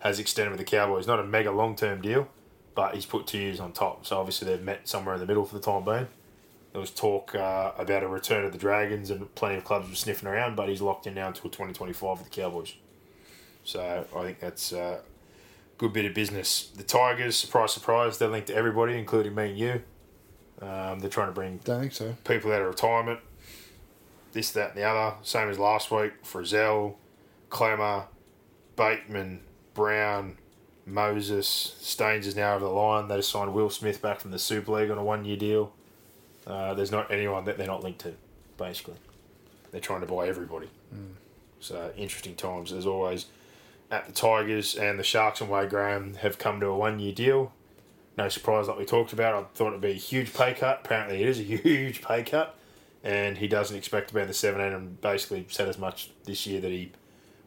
[0.00, 2.26] has extended with the Cowboys, not a mega long term deal,
[2.74, 4.04] but he's put two years on top.
[4.04, 6.08] So obviously they've met somewhere in the middle for the time being.
[6.72, 9.94] There was talk uh, about a return of the Dragons, and plenty of clubs were
[9.94, 12.74] sniffing around, but he's locked in now until twenty twenty five with the Cowboys.
[13.62, 15.02] So I think that's a
[15.80, 16.70] good bit of business.
[16.76, 19.82] The Tigers, surprise, surprise, they're linked to everybody, including me and you.
[20.60, 22.14] Um, they're trying to bring Don't think so.
[22.26, 23.20] people out of retirement,
[24.34, 25.16] this, that, and the other.
[25.22, 26.22] Same as last week.
[26.22, 26.96] Frizell,
[27.48, 28.04] Klemmer,
[28.76, 29.40] Bateman,
[29.72, 30.36] Brown,
[30.84, 31.48] Moses,
[31.80, 33.08] Staines is now over the line.
[33.08, 35.72] They signed Will Smith back from the Super League on a one year deal.
[36.46, 38.12] Uh, there's not anyone that they're not linked to,
[38.58, 38.96] basically.
[39.72, 40.68] They're trying to buy everybody.
[41.60, 43.26] So interesting times as always.
[43.90, 47.12] At the Tigers and the Sharks and Wade Graham have come to a one year
[47.12, 47.52] deal.
[48.16, 49.34] No surprise, like we talked about.
[49.34, 50.82] I thought it'd be a huge pay cut.
[50.84, 52.56] Apparently, it is a huge pay cut,
[53.02, 54.72] and he doesn't expect to be in the 17.
[54.72, 56.92] And basically said as much this year that he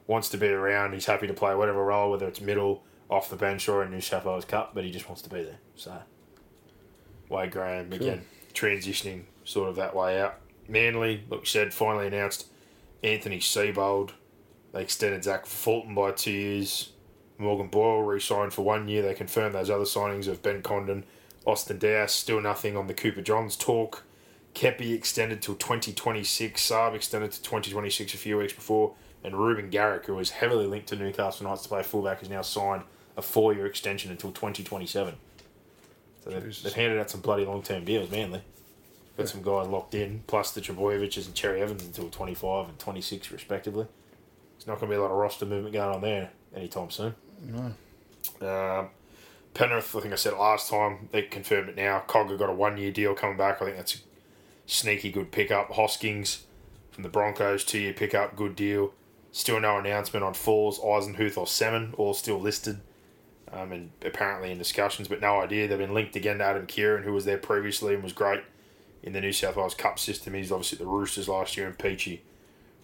[0.08, 0.94] wants to be around.
[0.94, 4.02] He's happy to play whatever role, whether it's middle, off the bench, or in New
[4.02, 5.60] South Wales Cup, but he just wants to be there.
[5.76, 5.98] So,
[7.30, 8.26] Wade Graham again.
[8.54, 10.40] transitioning sort of that way out.
[10.68, 12.48] Manly, we said, finally announced
[13.04, 14.12] Anthony Seibold.
[14.74, 16.92] They extended Zach Fulton by two years.
[17.38, 19.04] Morgan Boyle re-signed for one year.
[19.04, 21.06] They confirmed those other signings of Ben Condon,
[21.46, 22.12] Austin Dowse.
[22.12, 24.04] Still nothing on the Cooper Johns talk.
[24.56, 26.62] Kepi extended till 2026.
[26.62, 28.94] Saab extended to 2026 a few weeks before.
[29.24, 32.42] And Ruben Garrick, who was heavily linked to Newcastle Knights to play fullback, has now
[32.42, 32.84] signed
[33.16, 35.14] a four-year extension until 2027.
[36.24, 38.42] So they've, they've handed out some bloody long-term deals, manly.
[39.18, 43.32] Got some guys locked in, plus the Trbojevics and Cherry Evans until 25 and 26,
[43.32, 43.86] respectively.
[44.68, 47.16] Not going to be a lot of roster movement going on there anytime soon.
[47.42, 47.74] No.
[48.42, 48.90] Um,
[49.54, 52.04] Penrith, I think I said it last time, they confirmed it now.
[52.08, 53.62] Cogger got a one year deal coming back.
[53.62, 54.00] I think that's a
[54.66, 55.72] sneaky good pickup.
[55.72, 56.46] Hoskins
[56.92, 58.94] from the Broncos, two year pickup, good deal.
[59.32, 62.80] Still no announcement on Falls, Eisenhuth, or Salmon, all still listed
[63.54, 65.68] um, and apparently in discussions, but no idea.
[65.68, 68.42] They've been linked again to Adam Keighran, who was there previously and was great
[69.04, 70.34] in the New South Wales Cup system.
[70.34, 72.24] He's obviously at the Roosters last year, and Peachy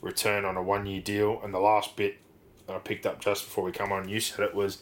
[0.02, 1.40] return on a one year deal.
[1.44, 2.18] And the last bit
[2.68, 4.80] that I picked up just before we come on, you said it was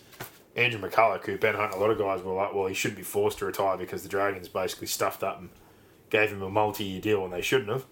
[0.56, 3.04] Andrew McCullough, who Ben Hunt, a lot of guys were like, well, he should be
[3.04, 5.50] forced to retire because the Dragons basically stuffed up and
[6.10, 7.86] gave him a multi year deal when they shouldn't have.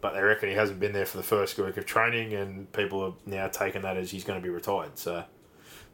[0.00, 3.04] But they reckon he hasn't been there for the first week of training, and people
[3.04, 4.98] have now taken that as he's going to be retired.
[4.98, 5.24] So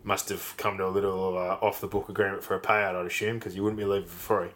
[0.02, 3.06] must have come to a little uh, off the book agreement for a payout, I'd
[3.06, 4.50] assume, because he wouldn't be leaving for free.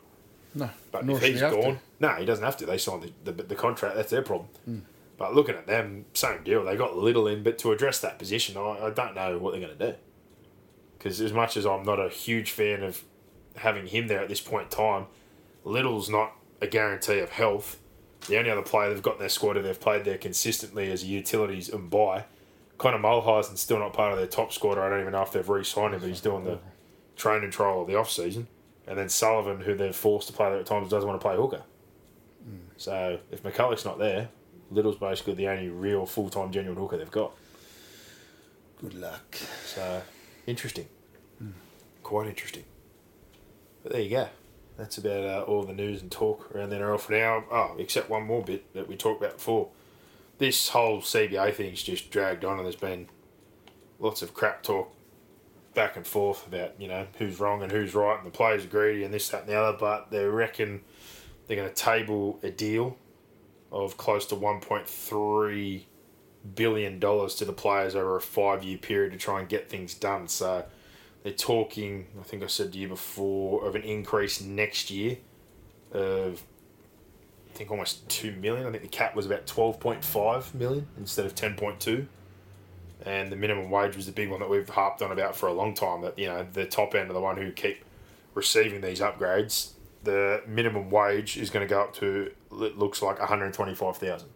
[0.55, 0.70] No.
[0.91, 2.66] But if he's he gone, no, he doesn't have to.
[2.66, 3.97] They signed the, the, the contract.
[3.97, 4.49] That's their problem.
[5.19, 6.65] But looking at them, same deal.
[6.65, 9.61] They got Liddle in, but to address that position, I, I don't know what they're
[9.61, 9.97] going to do.
[10.99, 13.03] Because as much as I'm not a huge fan of
[13.57, 15.07] having him there at this point in time,
[15.65, 17.79] Liddle's not a guarantee of health.
[18.29, 21.03] The only other player they've got in their squad who they've played there consistently as
[21.03, 22.25] a utilities and buy.
[22.79, 24.79] Connor Muhleisen's still not part of their top squad.
[24.79, 26.59] I don't even know if they've re-signed him, but he's doing the
[27.17, 28.49] training trial of the off season.
[28.87, 31.37] And then Sullivan, who they're forced to play there at times, doesn't want to play
[31.37, 31.63] hooker.
[32.45, 32.57] Hmm.
[32.77, 34.29] So if McCullough's not there,
[34.73, 37.33] Liddle's basically the only real full time genuine hooker they've got.
[38.81, 39.37] Good luck.
[39.66, 40.03] So
[40.47, 40.89] interesting,
[42.03, 42.64] quite interesting.
[43.83, 44.29] But there you go.
[44.77, 47.45] That's about uh, all the news and talk around the NRL for now.
[47.51, 49.68] Oh, except one more bit that we talked about before.
[50.39, 53.09] This whole CBA thing's just dragged on, and there's been
[53.99, 54.93] lots of crap talk
[55.75, 58.68] back and forth about you know who's wrong and who's right, and the players are
[58.68, 59.77] greedy and this, that, and the other.
[59.79, 60.81] But they reckon
[61.47, 62.97] they're going to table a deal
[63.73, 65.87] of close to one point three
[66.55, 69.95] billion dollars to the players over a five year period to try and get things
[69.95, 70.29] done.
[70.29, 70.64] So
[71.23, 72.07] they're talking.
[72.20, 75.16] I think I said to you before of an increase next year
[75.93, 76.43] of
[77.53, 78.66] I think almost two million.
[78.66, 82.07] I think the cap was about twelve point five million instead of ten point two.
[83.05, 85.53] And the minimum wage was the big one that we've harped on about for a
[85.53, 86.03] long time.
[86.03, 87.85] That you know the top end of the one who keep
[88.35, 89.72] receiving these upgrades.
[90.05, 93.74] The minimum wage is going to go up to it looks like one hundred twenty
[93.74, 94.28] five thousand,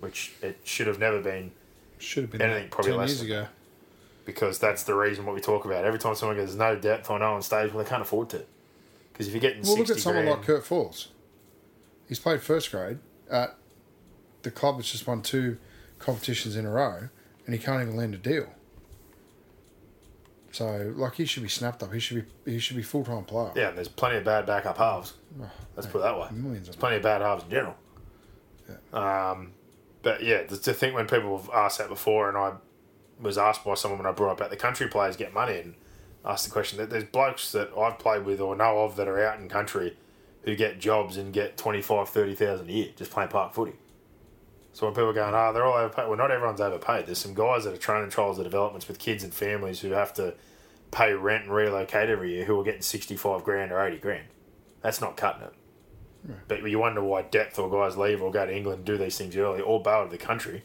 [0.00, 1.52] which it should have never been
[1.98, 3.46] Should have been Anything probably ten less years ago.
[4.24, 5.84] because that's the reason what we talk about.
[5.84, 8.44] Every time someone goes, "There's no depth on on stage," well, they can't afford to.
[9.12, 11.08] Because if you're getting Well, look at someone grand, like Kurt Falls.
[12.08, 12.98] He's played first grade
[13.30, 13.56] at
[14.42, 15.58] the club that's just won two
[15.98, 17.08] competitions in a row,
[17.46, 18.48] and he can't even land a deal.
[20.54, 21.92] So, like, he should be snapped up.
[21.92, 23.50] He should be he should be full time player.
[23.56, 25.14] yeah, and there's plenty of bad backup halves.
[25.74, 26.28] Let's put it that way.
[26.30, 27.74] Millions There's plenty of bad halves in general.
[28.68, 29.30] Yeah.
[29.32, 29.50] Um,
[30.02, 32.52] but yeah, to, to think when people have asked that before, and I
[33.20, 35.74] was asked by someone when I brought up about the country players get money, and
[36.24, 39.26] asked the question that there's blokes that I've played with or know of that are
[39.26, 39.96] out in country
[40.42, 43.72] who get jobs and get 25, 30,000 a year just playing park footy.
[44.74, 46.08] So when people are going, oh, they're all overpaid.
[46.08, 47.06] Well, not everyone's overpaid.
[47.06, 50.12] There's some guys that are training trials of developments with kids and families who have
[50.14, 50.34] to
[50.90, 54.26] pay rent and relocate every year who are getting 65 grand or 80 grand.
[54.82, 55.52] That's not cutting it.
[56.48, 59.16] But you wonder why depth or guys leave or go to England and do these
[59.16, 60.64] things early or bail to the country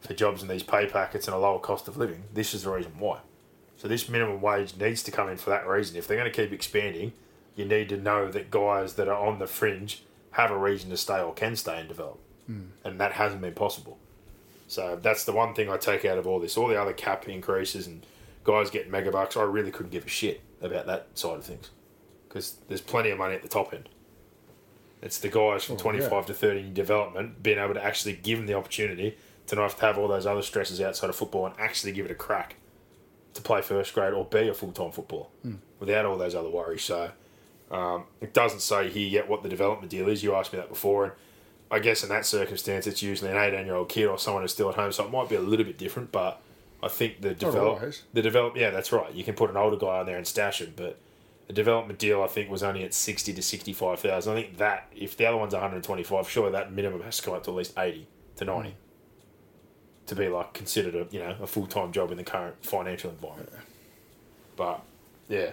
[0.00, 2.24] for jobs and these pay packets and a lower cost of living.
[2.32, 3.20] This is the reason why.
[3.76, 5.96] So this minimum wage needs to come in for that reason.
[5.96, 7.12] If they're going to keep expanding,
[7.56, 10.96] you need to know that guys that are on the fringe have a reason to
[10.96, 12.20] stay or can stay and develop.
[12.48, 13.98] And that hasn't been possible.
[14.68, 16.56] So that's the one thing I take out of all this.
[16.56, 18.04] All the other cap increases and
[18.44, 21.70] guys getting mega bucks, I really couldn't give a shit about that side of things.
[22.28, 23.88] Because there's plenty of money at the top end.
[25.02, 26.20] It's the guys from Oh, 25 yeah.
[26.22, 29.16] to 30 in development being able to actually give them the opportunity
[29.48, 32.04] to not have to have all those other stresses outside of football and actually give
[32.06, 32.56] it a crack
[33.34, 35.26] to play first grade or be a full time footballer
[35.80, 36.82] without all those other worries.
[36.84, 37.10] So
[37.70, 40.22] um, it doesn't say here yet what the development deal is.
[40.22, 41.12] You asked me that before, and
[41.72, 44.52] I guess in that circumstance, it's usually an 18 year old kid or someone who's
[44.52, 46.12] still at home, so it might be a little bit different.
[46.12, 46.40] But
[46.82, 48.02] I think the develop always.
[48.12, 49.12] the develop yeah, that's right.
[49.14, 50.98] You can put an older guy on there and stash him, but
[51.46, 54.34] the development deal, I think, was only at sixty to sixty-five thousand.
[54.34, 57.16] I think that if the other one's one hundred and twenty-five, surely that minimum has
[57.16, 58.06] to come up to at least eighty
[58.36, 60.06] to ninety mm.
[60.08, 63.50] to be like considered a you know a full-time job in the current financial environment.
[64.56, 64.82] But
[65.30, 65.52] yeah,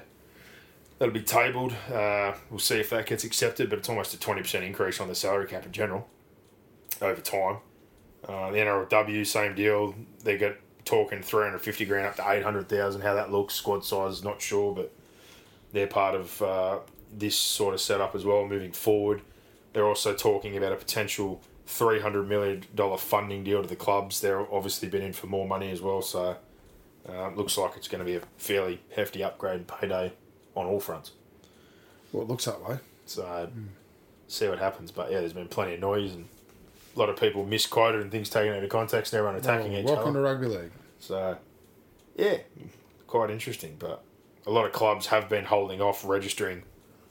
[1.00, 1.74] that'll be tabled.
[1.91, 5.08] Uh, we'll see if that gets accepted, but it's almost a twenty percent increase on
[5.08, 6.08] the salary cap in general
[7.02, 7.58] over time.
[8.28, 9.95] Uh, the NRLW, same deal.
[10.24, 13.02] They get talking 350 grand up to 800,000.
[13.02, 14.91] How that looks, squad size, not sure, but
[15.72, 16.80] they're part of uh,
[17.16, 19.22] this sort of setup as well moving forward.
[19.74, 22.64] They're also talking about a potential $300 million
[22.97, 24.20] funding deal to the clubs.
[24.20, 26.38] They're obviously been in for more money as well, so
[27.08, 30.12] uh, looks like it's going to be a fairly hefty upgrade payday
[30.56, 31.12] on all fronts.
[32.12, 32.78] Well, it looks that way.
[33.06, 33.50] So
[34.28, 34.91] see what happens.
[34.91, 36.28] But yeah, there's been plenty of noise and
[36.95, 39.72] a lot of people misquoted and things taken out of context and everyone oh, attacking
[39.74, 40.20] Well, each welcome other.
[40.20, 40.72] to rugby league.
[41.00, 41.38] So
[42.16, 42.38] yeah,
[43.08, 43.76] quite interesting.
[43.80, 44.04] But
[44.45, 46.64] a lot of clubs have been holding off registering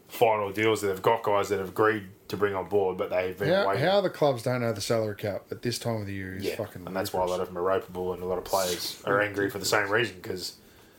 [0.08, 0.80] final deals.
[0.80, 3.68] That they've got guys that have agreed to bring on board, but they've been How,
[3.68, 3.84] waiting.
[3.84, 6.44] how the clubs don't know the salary cap at this time of the year is
[6.44, 6.86] yeah, fucking.
[6.86, 9.20] and that's why a lot of them are ropeable, and a lot of players are
[9.22, 10.56] angry for the same reason because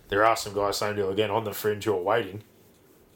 [0.10, 2.43] there are some guys, same deal again, on the fringe who are waiting,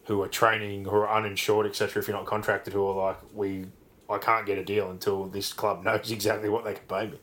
[0.05, 2.01] who are training, who are uninsured, etc.
[2.01, 3.65] If you're not contracted, who are like, we,
[4.09, 7.19] I can't get a deal until this club knows exactly what they can pay me,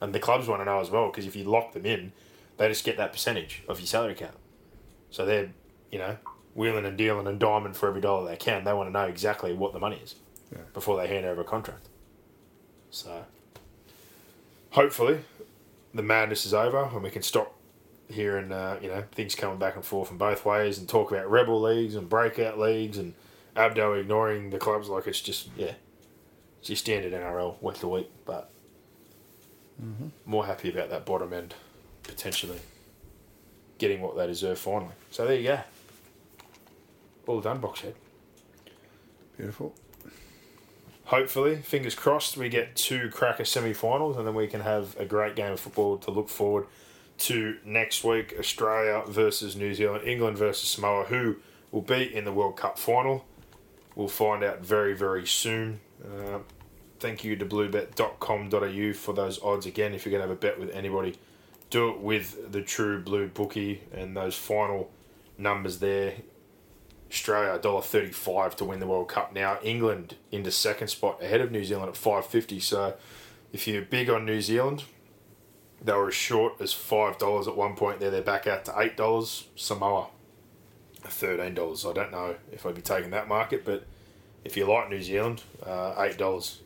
[0.00, 2.12] and the clubs want to know as well because if you lock them in,
[2.58, 4.34] they just get that percentage of your salary cap,
[5.10, 5.50] so they're,
[5.90, 6.16] you know,
[6.54, 8.62] wheeling and dealing and diamond for every dollar they can.
[8.64, 10.16] They want to know exactly what the money is
[10.52, 10.58] Yeah.
[10.74, 11.88] before they hand over a contract.
[12.90, 13.24] So
[14.70, 15.20] hopefully
[15.94, 17.54] the madness is over and we can stop
[18.12, 21.30] hearing uh, you know things coming back and forth in both ways and talk about
[21.30, 23.14] rebel leagues and breakout leagues and
[23.56, 24.88] Abdo ignoring the clubs.
[24.88, 25.74] Like it's just yeah.
[26.60, 28.50] It's your standard NRL week to week but
[30.24, 31.54] more happy about that bottom end
[32.04, 32.58] potentially
[33.78, 34.92] getting what they deserve finally.
[35.10, 35.60] So there you go.
[37.26, 37.94] All done box head
[39.36, 39.74] Beautiful.
[41.06, 45.04] hopefully, fingers crossed, we get two cracker semi finals and then we can have a
[45.04, 46.66] great game of football to look forward
[47.18, 51.36] to next week Australia versus New Zealand, England versus Samoa, who
[51.70, 53.24] will be in the World Cup final.
[53.94, 55.80] We'll find out very, very soon.
[56.04, 56.38] Uh,
[56.98, 59.66] thank you to bluebet.com.au for those odds.
[59.66, 61.16] Again, if you're going to have a bet with anybody,
[61.70, 64.90] do it with the true blue bookie and those final
[65.38, 66.14] numbers there.
[67.10, 69.58] Australia $1.35 to win the World Cup now.
[69.62, 72.62] England into second spot ahead of New Zealand at 5.50.
[72.62, 72.94] So
[73.52, 74.84] if you're big on New Zealand,
[75.84, 78.10] they were as short as $5 at one point there.
[78.10, 79.44] They're back out to $8.
[79.56, 80.08] Samoa,
[81.04, 81.90] $13.
[81.90, 83.84] I don't know if I'd be taking that market, but
[84.44, 86.58] if you like New Zealand, uh, $8.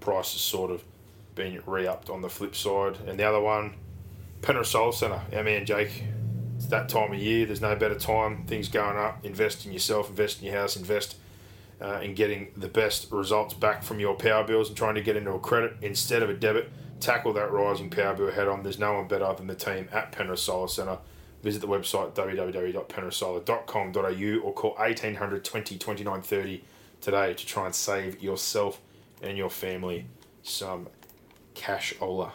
[0.00, 0.82] Price has sort of
[1.34, 2.98] been re-upped on the flip side.
[3.06, 3.74] And the other one,
[4.40, 5.20] Penrith Solar Centre.
[5.32, 6.04] Our man Jake
[6.62, 7.44] it's that time of year.
[7.44, 8.44] There's no better time.
[8.46, 9.24] Things going up.
[9.24, 10.08] Invest in yourself.
[10.08, 10.76] Invest in your house.
[10.76, 11.16] Invest
[11.80, 15.16] uh, in getting the best results back from your power bills and trying to get
[15.16, 16.70] into a credit instead of a debit.
[17.02, 18.62] Tackle that rising power bill head on.
[18.62, 20.96] There's no one better than the team at Penrith Solar Centre.
[21.42, 26.64] Visit the website www.penrithsolar.com.au or call 1800 20 29 30
[27.00, 28.80] today to try and save yourself
[29.20, 30.06] and your family
[30.44, 30.86] some
[31.54, 32.32] cash ola.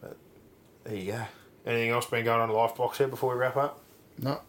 [0.00, 0.16] But
[0.84, 1.22] there you go.
[1.64, 3.80] Anything else been going on in Life Box here before we wrap up?
[4.18, 4.40] No.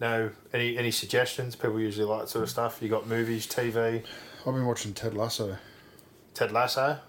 [0.00, 1.56] No, any any suggestions?
[1.56, 2.78] People usually like that sort of stuff.
[2.80, 4.02] You got movies, TV,
[4.46, 5.58] I've been watching Ted Lasso.
[6.32, 7.00] Ted Lasso.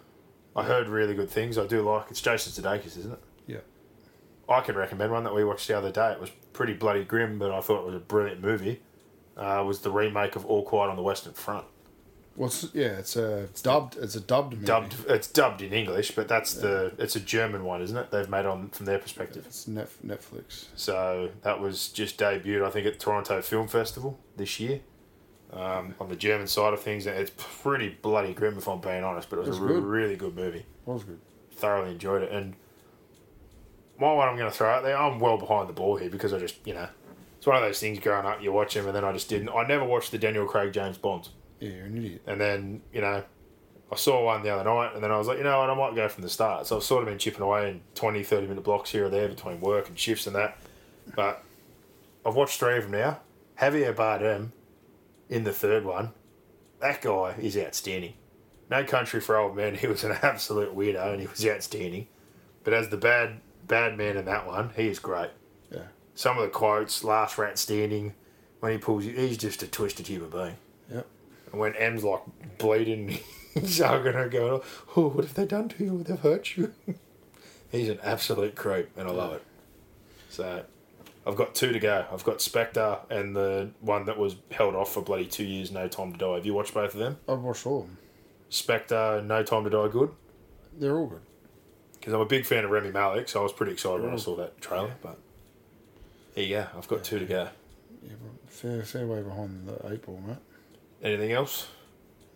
[0.55, 1.57] I heard really good things.
[1.57, 2.07] I do like.
[2.09, 3.23] It's Jason Sudeikis, isn't it?
[3.47, 3.57] Yeah.
[4.49, 6.11] I can recommend one that we watched the other day.
[6.11, 8.81] It was pretty bloody grim, but I thought it was a brilliant movie.
[9.37, 11.65] Uh, was the remake of All Quiet on the Western Front.
[12.35, 12.97] What's yeah?
[12.97, 13.97] It's a it's dubbed.
[13.97, 14.65] It's a dubbed movie.
[14.65, 18.09] Dubbed, it's dubbed in English, but that's the it's a German one, isn't it?
[18.09, 19.45] They've made on from their perspective.
[19.45, 20.67] It's Netflix.
[20.75, 24.79] So that was just debuted, I think, at Toronto Film Festival this year.
[25.53, 29.29] Um, on the German side of things, it's pretty bloody grim, if I'm being honest.
[29.29, 29.83] But it was, It's a good.
[29.83, 30.65] really good movie.
[30.85, 31.19] Was good.
[31.55, 32.31] Thoroughly enjoyed it.
[32.31, 32.55] And
[33.99, 36.33] my one I'm going to throw out there, I'm well behind the ball here because
[36.33, 36.87] I just, you know,
[37.37, 39.49] it's one of those things growing up, you watch them, and then I just didn't.
[39.49, 41.31] I never watched the Daniel Craig James Bonds.
[41.59, 42.21] Yeah, you're an idiot.
[42.27, 43.23] And then, you know,
[43.91, 45.73] I saw one the other night, and then I was like, you know what, I
[45.75, 46.65] might go from the start.
[46.65, 49.27] So I've sort of been chipping away in 20, 30 minute blocks here or there
[49.27, 50.57] between work and shifts and that.
[51.15, 51.43] But
[52.25, 53.19] I've watched three of them now.
[53.59, 54.51] Javier Bardem
[55.31, 56.11] in the third one,
[56.79, 58.13] that guy is outstanding.
[58.69, 62.07] No Country for Old Men, he was an absolute weirdo and he was outstanding.
[62.63, 65.29] But as the bad bad man in that one, he is great.
[65.71, 65.87] Yeah.
[66.13, 68.13] Some of the quotes, last rat standing,
[68.59, 70.57] when he pulls you, he's just a twisted human being.
[70.93, 71.07] Yep.
[71.51, 72.21] And when M's like
[72.57, 73.17] bleeding,
[73.53, 74.61] he's hugging her, going,
[74.95, 76.03] "Oh, what have they done to you?
[76.03, 76.73] They've hurt you."
[77.71, 79.43] he's an absolute creep, and I love it.
[80.29, 80.65] So,
[81.25, 82.05] I've got two to go.
[82.11, 85.87] I've got Spectre and the one that was held off for bloody two years, No
[85.87, 86.35] Time to Die.
[86.35, 87.17] Have you watched both of them?
[87.27, 87.97] I've watched all of them.
[88.49, 90.11] Spectre, No Time to Die, good?
[90.79, 91.21] They're all good.
[91.93, 94.17] Because I'm a big fan of Rami Malek, so I was pretty excited when I
[94.17, 94.95] saw that trailer.
[95.03, 95.19] But
[96.33, 96.67] there you go.
[96.75, 97.49] I've got two to go.
[98.01, 98.13] Yeah,
[98.47, 100.37] fair, fair way behind the eight ball, mate.
[101.03, 101.67] Anything else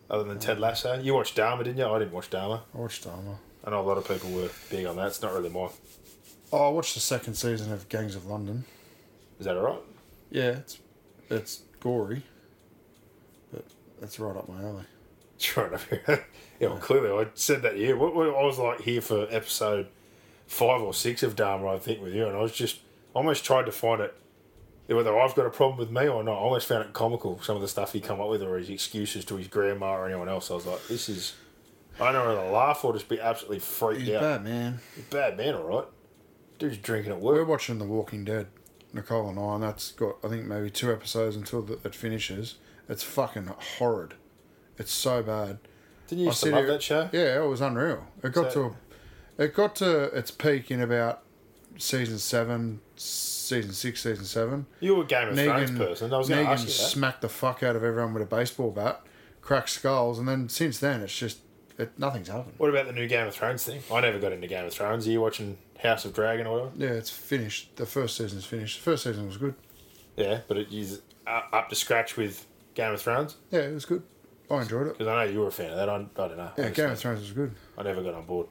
[0.08, 1.00] other than Ted Lasso?
[1.00, 1.86] You watched Dahmer, didn't you?
[1.86, 2.60] I didn't watch Dahmer.
[2.72, 3.36] I watched Dahmer.
[3.64, 5.08] I know a lot of people were big on that.
[5.08, 5.70] It's not really mine.
[6.52, 8.64] Oh, I watched the second season of Gangs of London.
[9.38, 9.80] Is that alright?
[10.30, 10.78] Yeah, it's
[11.30, 12.22] it's gory,
[13.52, 13.64] but
[14.00, 14.84] that's right up my alley.
[15.38, 16.24] Trying to figure out.
[16.58, 17.96] Yeah, well, clearly I said that here.
[17.96, 19.88] What, what I was like here for episode
[20.46, 22.80] five or six of Dahmer, I think, with you, and I was just
[23.14, 24.14] almost tried to find it
[24.88, 26.34] whether I've got a problem with me or not.
[26.34, 28.70] I almost found it comical some of the stuff he come up with or his
[28.70, 30.50] excuses to his grandma or anyone else.
[30.50, 31.34] I was like, this is.
[31.98, 34.20] I don't know whether to laugh or just be absolutely freaked He's out.
[34.20, 34.78] bad, man.
[34.94, 35.86] He's bad man, all right.
[36.58, 37.36] Dude's drinking at work.
[37.36, 38.46] We're watching The Walking Dead,
[38.96, 42.56] Nicole and I, and that's got I think maybe two episodes until the, it finishes.
[42.88, 43.46] It's fucking
[43.78, 44.14] horrid.
[44.78, 45.58] It's so bad.
[46.08, 47.08] Didn't you I used to love that show?
[47.12, 48.04] Yeah, it was unreal.
[48.22, 48.76] It got So-
[49.38, 51.22] to, it got to its peak in about
[51.78, 54.66] season seven, season six, season seven.
[54.80, 56.12] You were a Game of Thrones person.
[56.12, 56.72] I was Negan ask you that.
[56.72, 59.02] smacked the fuck out of everyone with a baseball bat,
[59.42, 61.38] cracked skulls, and then since then it's just
[61.78, 62.54] it, nothing's happened.
[62.58, 63.82] What about the new Game of Thrones thing?
[63.92, 65.06] I never got into Game of Thrones.
[65.06, 66.72] Are you watching House of Dragon or whatever?
[66.76, 67.76] Yeah, it's finished.
[67.76, 68.78] The first season's finished.
[68.78, 69.54] The first season was good.
[70.16, 73.36] Yeah, but it is up to scratch with Game of Thrones?
[73.50, 74.02] Yeah, it was good.
[74.50, 74.92] I enjoyed it.
[74.98, 75.88] Because I know you were a fan of that.
[75.88, 76.50] I, I don't know.
[76.56, 77.52] Yeah, Game of Thrones was good.
[77.76, 78.46] I never got on board.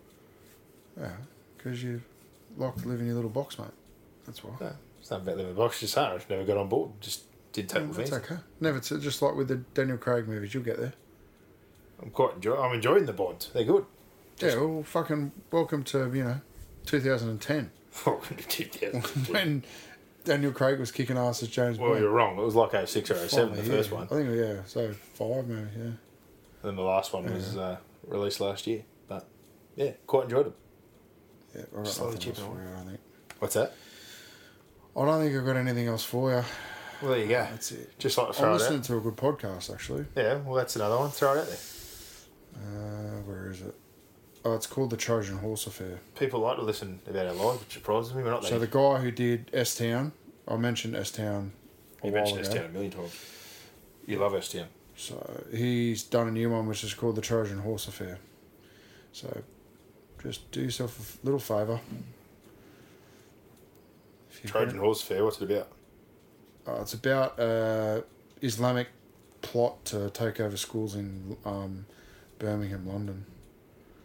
[0.99, 1.11] Yeah,
[1.57, 2.01] because you
[2.57, 3.67] like to live in your little box, mate.
[4.25, 4.51] That's why.
[4.59, 5.79] No, it's not about living in the box.
[5.79, 6.13] Just hard.
[6.13, 6.91] I just never got on board.
[6.99, 7.23] Just
[7.53, 8.37] did take Yeah, that's okay.
[8.59, 10.93] Never t- just like with the Daniel Craig movies, you'll get there.
[12.05, 12.55] I'm quite enjoy.
[12.55, 13.47] I'm enjoying the Bond.
[13.53, 13.85] They're good.
[14.39, 16.41] Yeah, well, fucking welcome to you know,
[16.85, 17.71] 2010
[18.05, 18.15] well,
[19.29, 19.63] when
[20.23, 21.91] Daniel Craig was kicking ass as James Bond.
[21.91, 22.37] Well you're wrong.
[22.37, 23.95] It was like 06 or 07, the first yeah.
[23.95, 24.07] one.
[24.11, 25.69] I think yeah, so five maybe.
[25.77, 26.69] Yeah.
[26.69, 27.77] And the last one was uh,
[28.07, 28.83] released last year.
[29.07, 29.25] But
[29.75, 30.53] yeah, quite enjoyed it.
[31.55, 32.99] Yeah, I got Slowly nothing else chipping for you, I think.
[33.39, 33.73] What's that?
[34.97, 36.43] I don't think I've got anything else for you.
[37.01, 37.47] Well, there you go.
[37.51, 37.97] That's it.
[37.99, 40.05] Just like to I'm it listening to a good podcast actually.
[40.15, 41.11] Yeah, well, that's another one.
[41.11, 41.57] Throw it out there.
[42.55, 43.75] Uh, where is it?
[44.43, 45.99] Oh, it's called the Trojan Horse Affair.
[46.19, 48.23] People like to listen about our lives, which surprises me.
[48.23, 50.11] We're not So the guy who did S Town,
[50.47, 51.51] I mentioned S Town
[52.03, 52.41] a You mentioned.
[52.41, 53.13] S Town a million times.
[54.05, 54.67] You love S Town.
[54.95, 58.19] So he's done a new one which is called the Trojan Horse Affair.
[59.11, 59.41] So
[60.21, 61.79] just do yourself a little favour.
[64.45, 65.23] Trojan Horse Affair.
[65.23, 65.67] What's it about?
[66.67, 68.01] Uh, it's about uh,
[68.41, 68.89] Islamic
[69.41, 71.85] plot to take over schools in um,
[72.39, 73.25] Birmingham, London.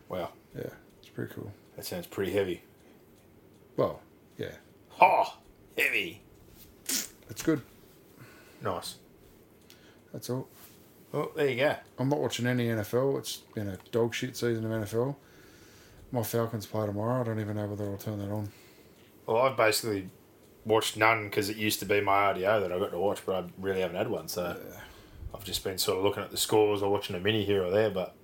[0.08, 0.70] Wow, Yeah,
[1.00, 1.52] it's pretty cool.
[1.76, 2.62] that sounds pretty heavy.
[3.76, 4.00] Well,
[4.38, 4.52] yeah,
[5.00, 5.36] Oh,
[5.78, 6.22] heavy.
[6.84, 7.62] it's good.
[8.62, 8.96] Nice.
[10.12, 10.48] That's all.
[11.12, 11.76] Well, there you go.
[11.98, 13.18] I'm not watching any NFL.
[13.18, 15.16] It's been a dog shit season of NFL.
[16.12, 17.20] My Falcons play tomorrow.
[17.20, 18.50] I don't even know whether I'll turn that on.
[19.26, 20.08] Well, I've basically
[20.64, 23.44] watched none because it used to be my RDO that I got to watch, but
[23.44, 24.28] I really haven't had one.
[24.28, 24.56] So
[25.32, 27.70] I've just been sort of looking at the scores or watching a mini here or
[27.70, 27.90] there.
[27.90, 28.14] But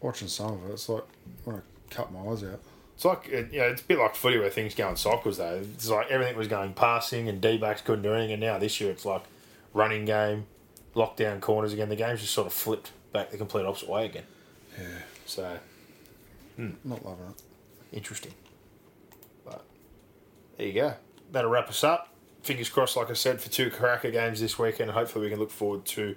[0.00, 1.04] Watching some of it, it's like
[1.48, 1.54] I
[1.90, 2.60] cut my eyes out.
[2.94, 5.38] it's like it, you know, it's a bit like footy where things go in cycles.
[5.38, 8.58] Though it's like everything was going passing and D backs couldn't do anything, and now
[8.58, 9.22] this year it's like
[9.74, 10.46] running game,
[10.94, 11.88] lockdown corners again.
[11.88, 14.24] The game's just sort of flipped back the complete opposite way again.
[14.78, 14.84] Yeah,
[15.26, 15.58] So
[16.56, 16.70] hmm.
[16.84, 17.42] not loving it.
[17.92, 18.34] interesting.
[19.44, 19.64] But
[20.56, 20.94] there you go.
[21.32, 22.14] That'll wrap us up.
[22.42, 24.92] Fingers crossed, like I said, for two Karaka games this weekend.
[24.92, 26.14] Hopefully, we can look forward to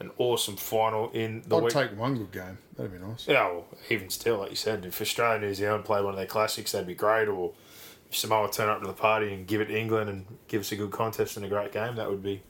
[0.00, 1.72] an awesome final in the I'd week.
[1.72, 2.58] take one good game.
[2.76, 3.26] That'd be nice.
[3.26, 6.16] yeah, well, even still, like you said, if Australia and New Zealand play one of
[6.16, 7.26] their classics, that'd be great.
[7.28, 7.52] Or
[8.08, 10.70] if Samoa turn up to the party and give it to England and give us
[10.72, 12.42] a good contest and a great game, that would be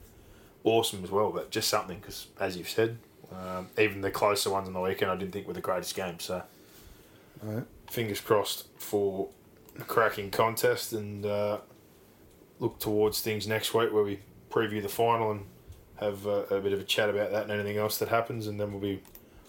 [0.63, 1.31] awesome as well.
[1.31, 2.97] But just something, because as you've said,
[3.31, 6.23] um, even the closer ones on the weekend, I didn't think were the greatest games.
[6.25, 6.43] So
[7.41, 7.63] Right.
[7.89, 9.29] fingers crossed for
[9.79, 11.59] a cracking contest and uh,
[12.59, 14.19] look towards things next week where we
[14.51, 15.45] preview the final and
[15.99, 18.59] have uh, a bit of a chat about that and anything else that happens and
[18.59, 19.01] then we'll be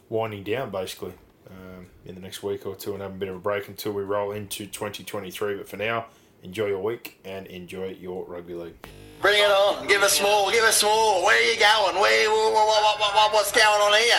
[0.09, 1.13] winding down basically
[1.49, 3.93] um, in the next week or two and have a bit of a break until
[3.93, 6.07] we roll into 2023 but for now
[6.43, 8.89] enjoy your week and enjoy your rugby league
[9.21, 9.87] Bring it on.
[9.87, 10.51] Give us more.
[10.51, 11.23] Give us more.
[11.23, 12.01] Where are you going?
[12.01, 12.31] Where?
[12.31, 14.17] What, what, what, what's going on here?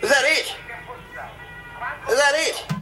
[0.00, 0.54] Is that it?
[2.08, 2.81] Is that it?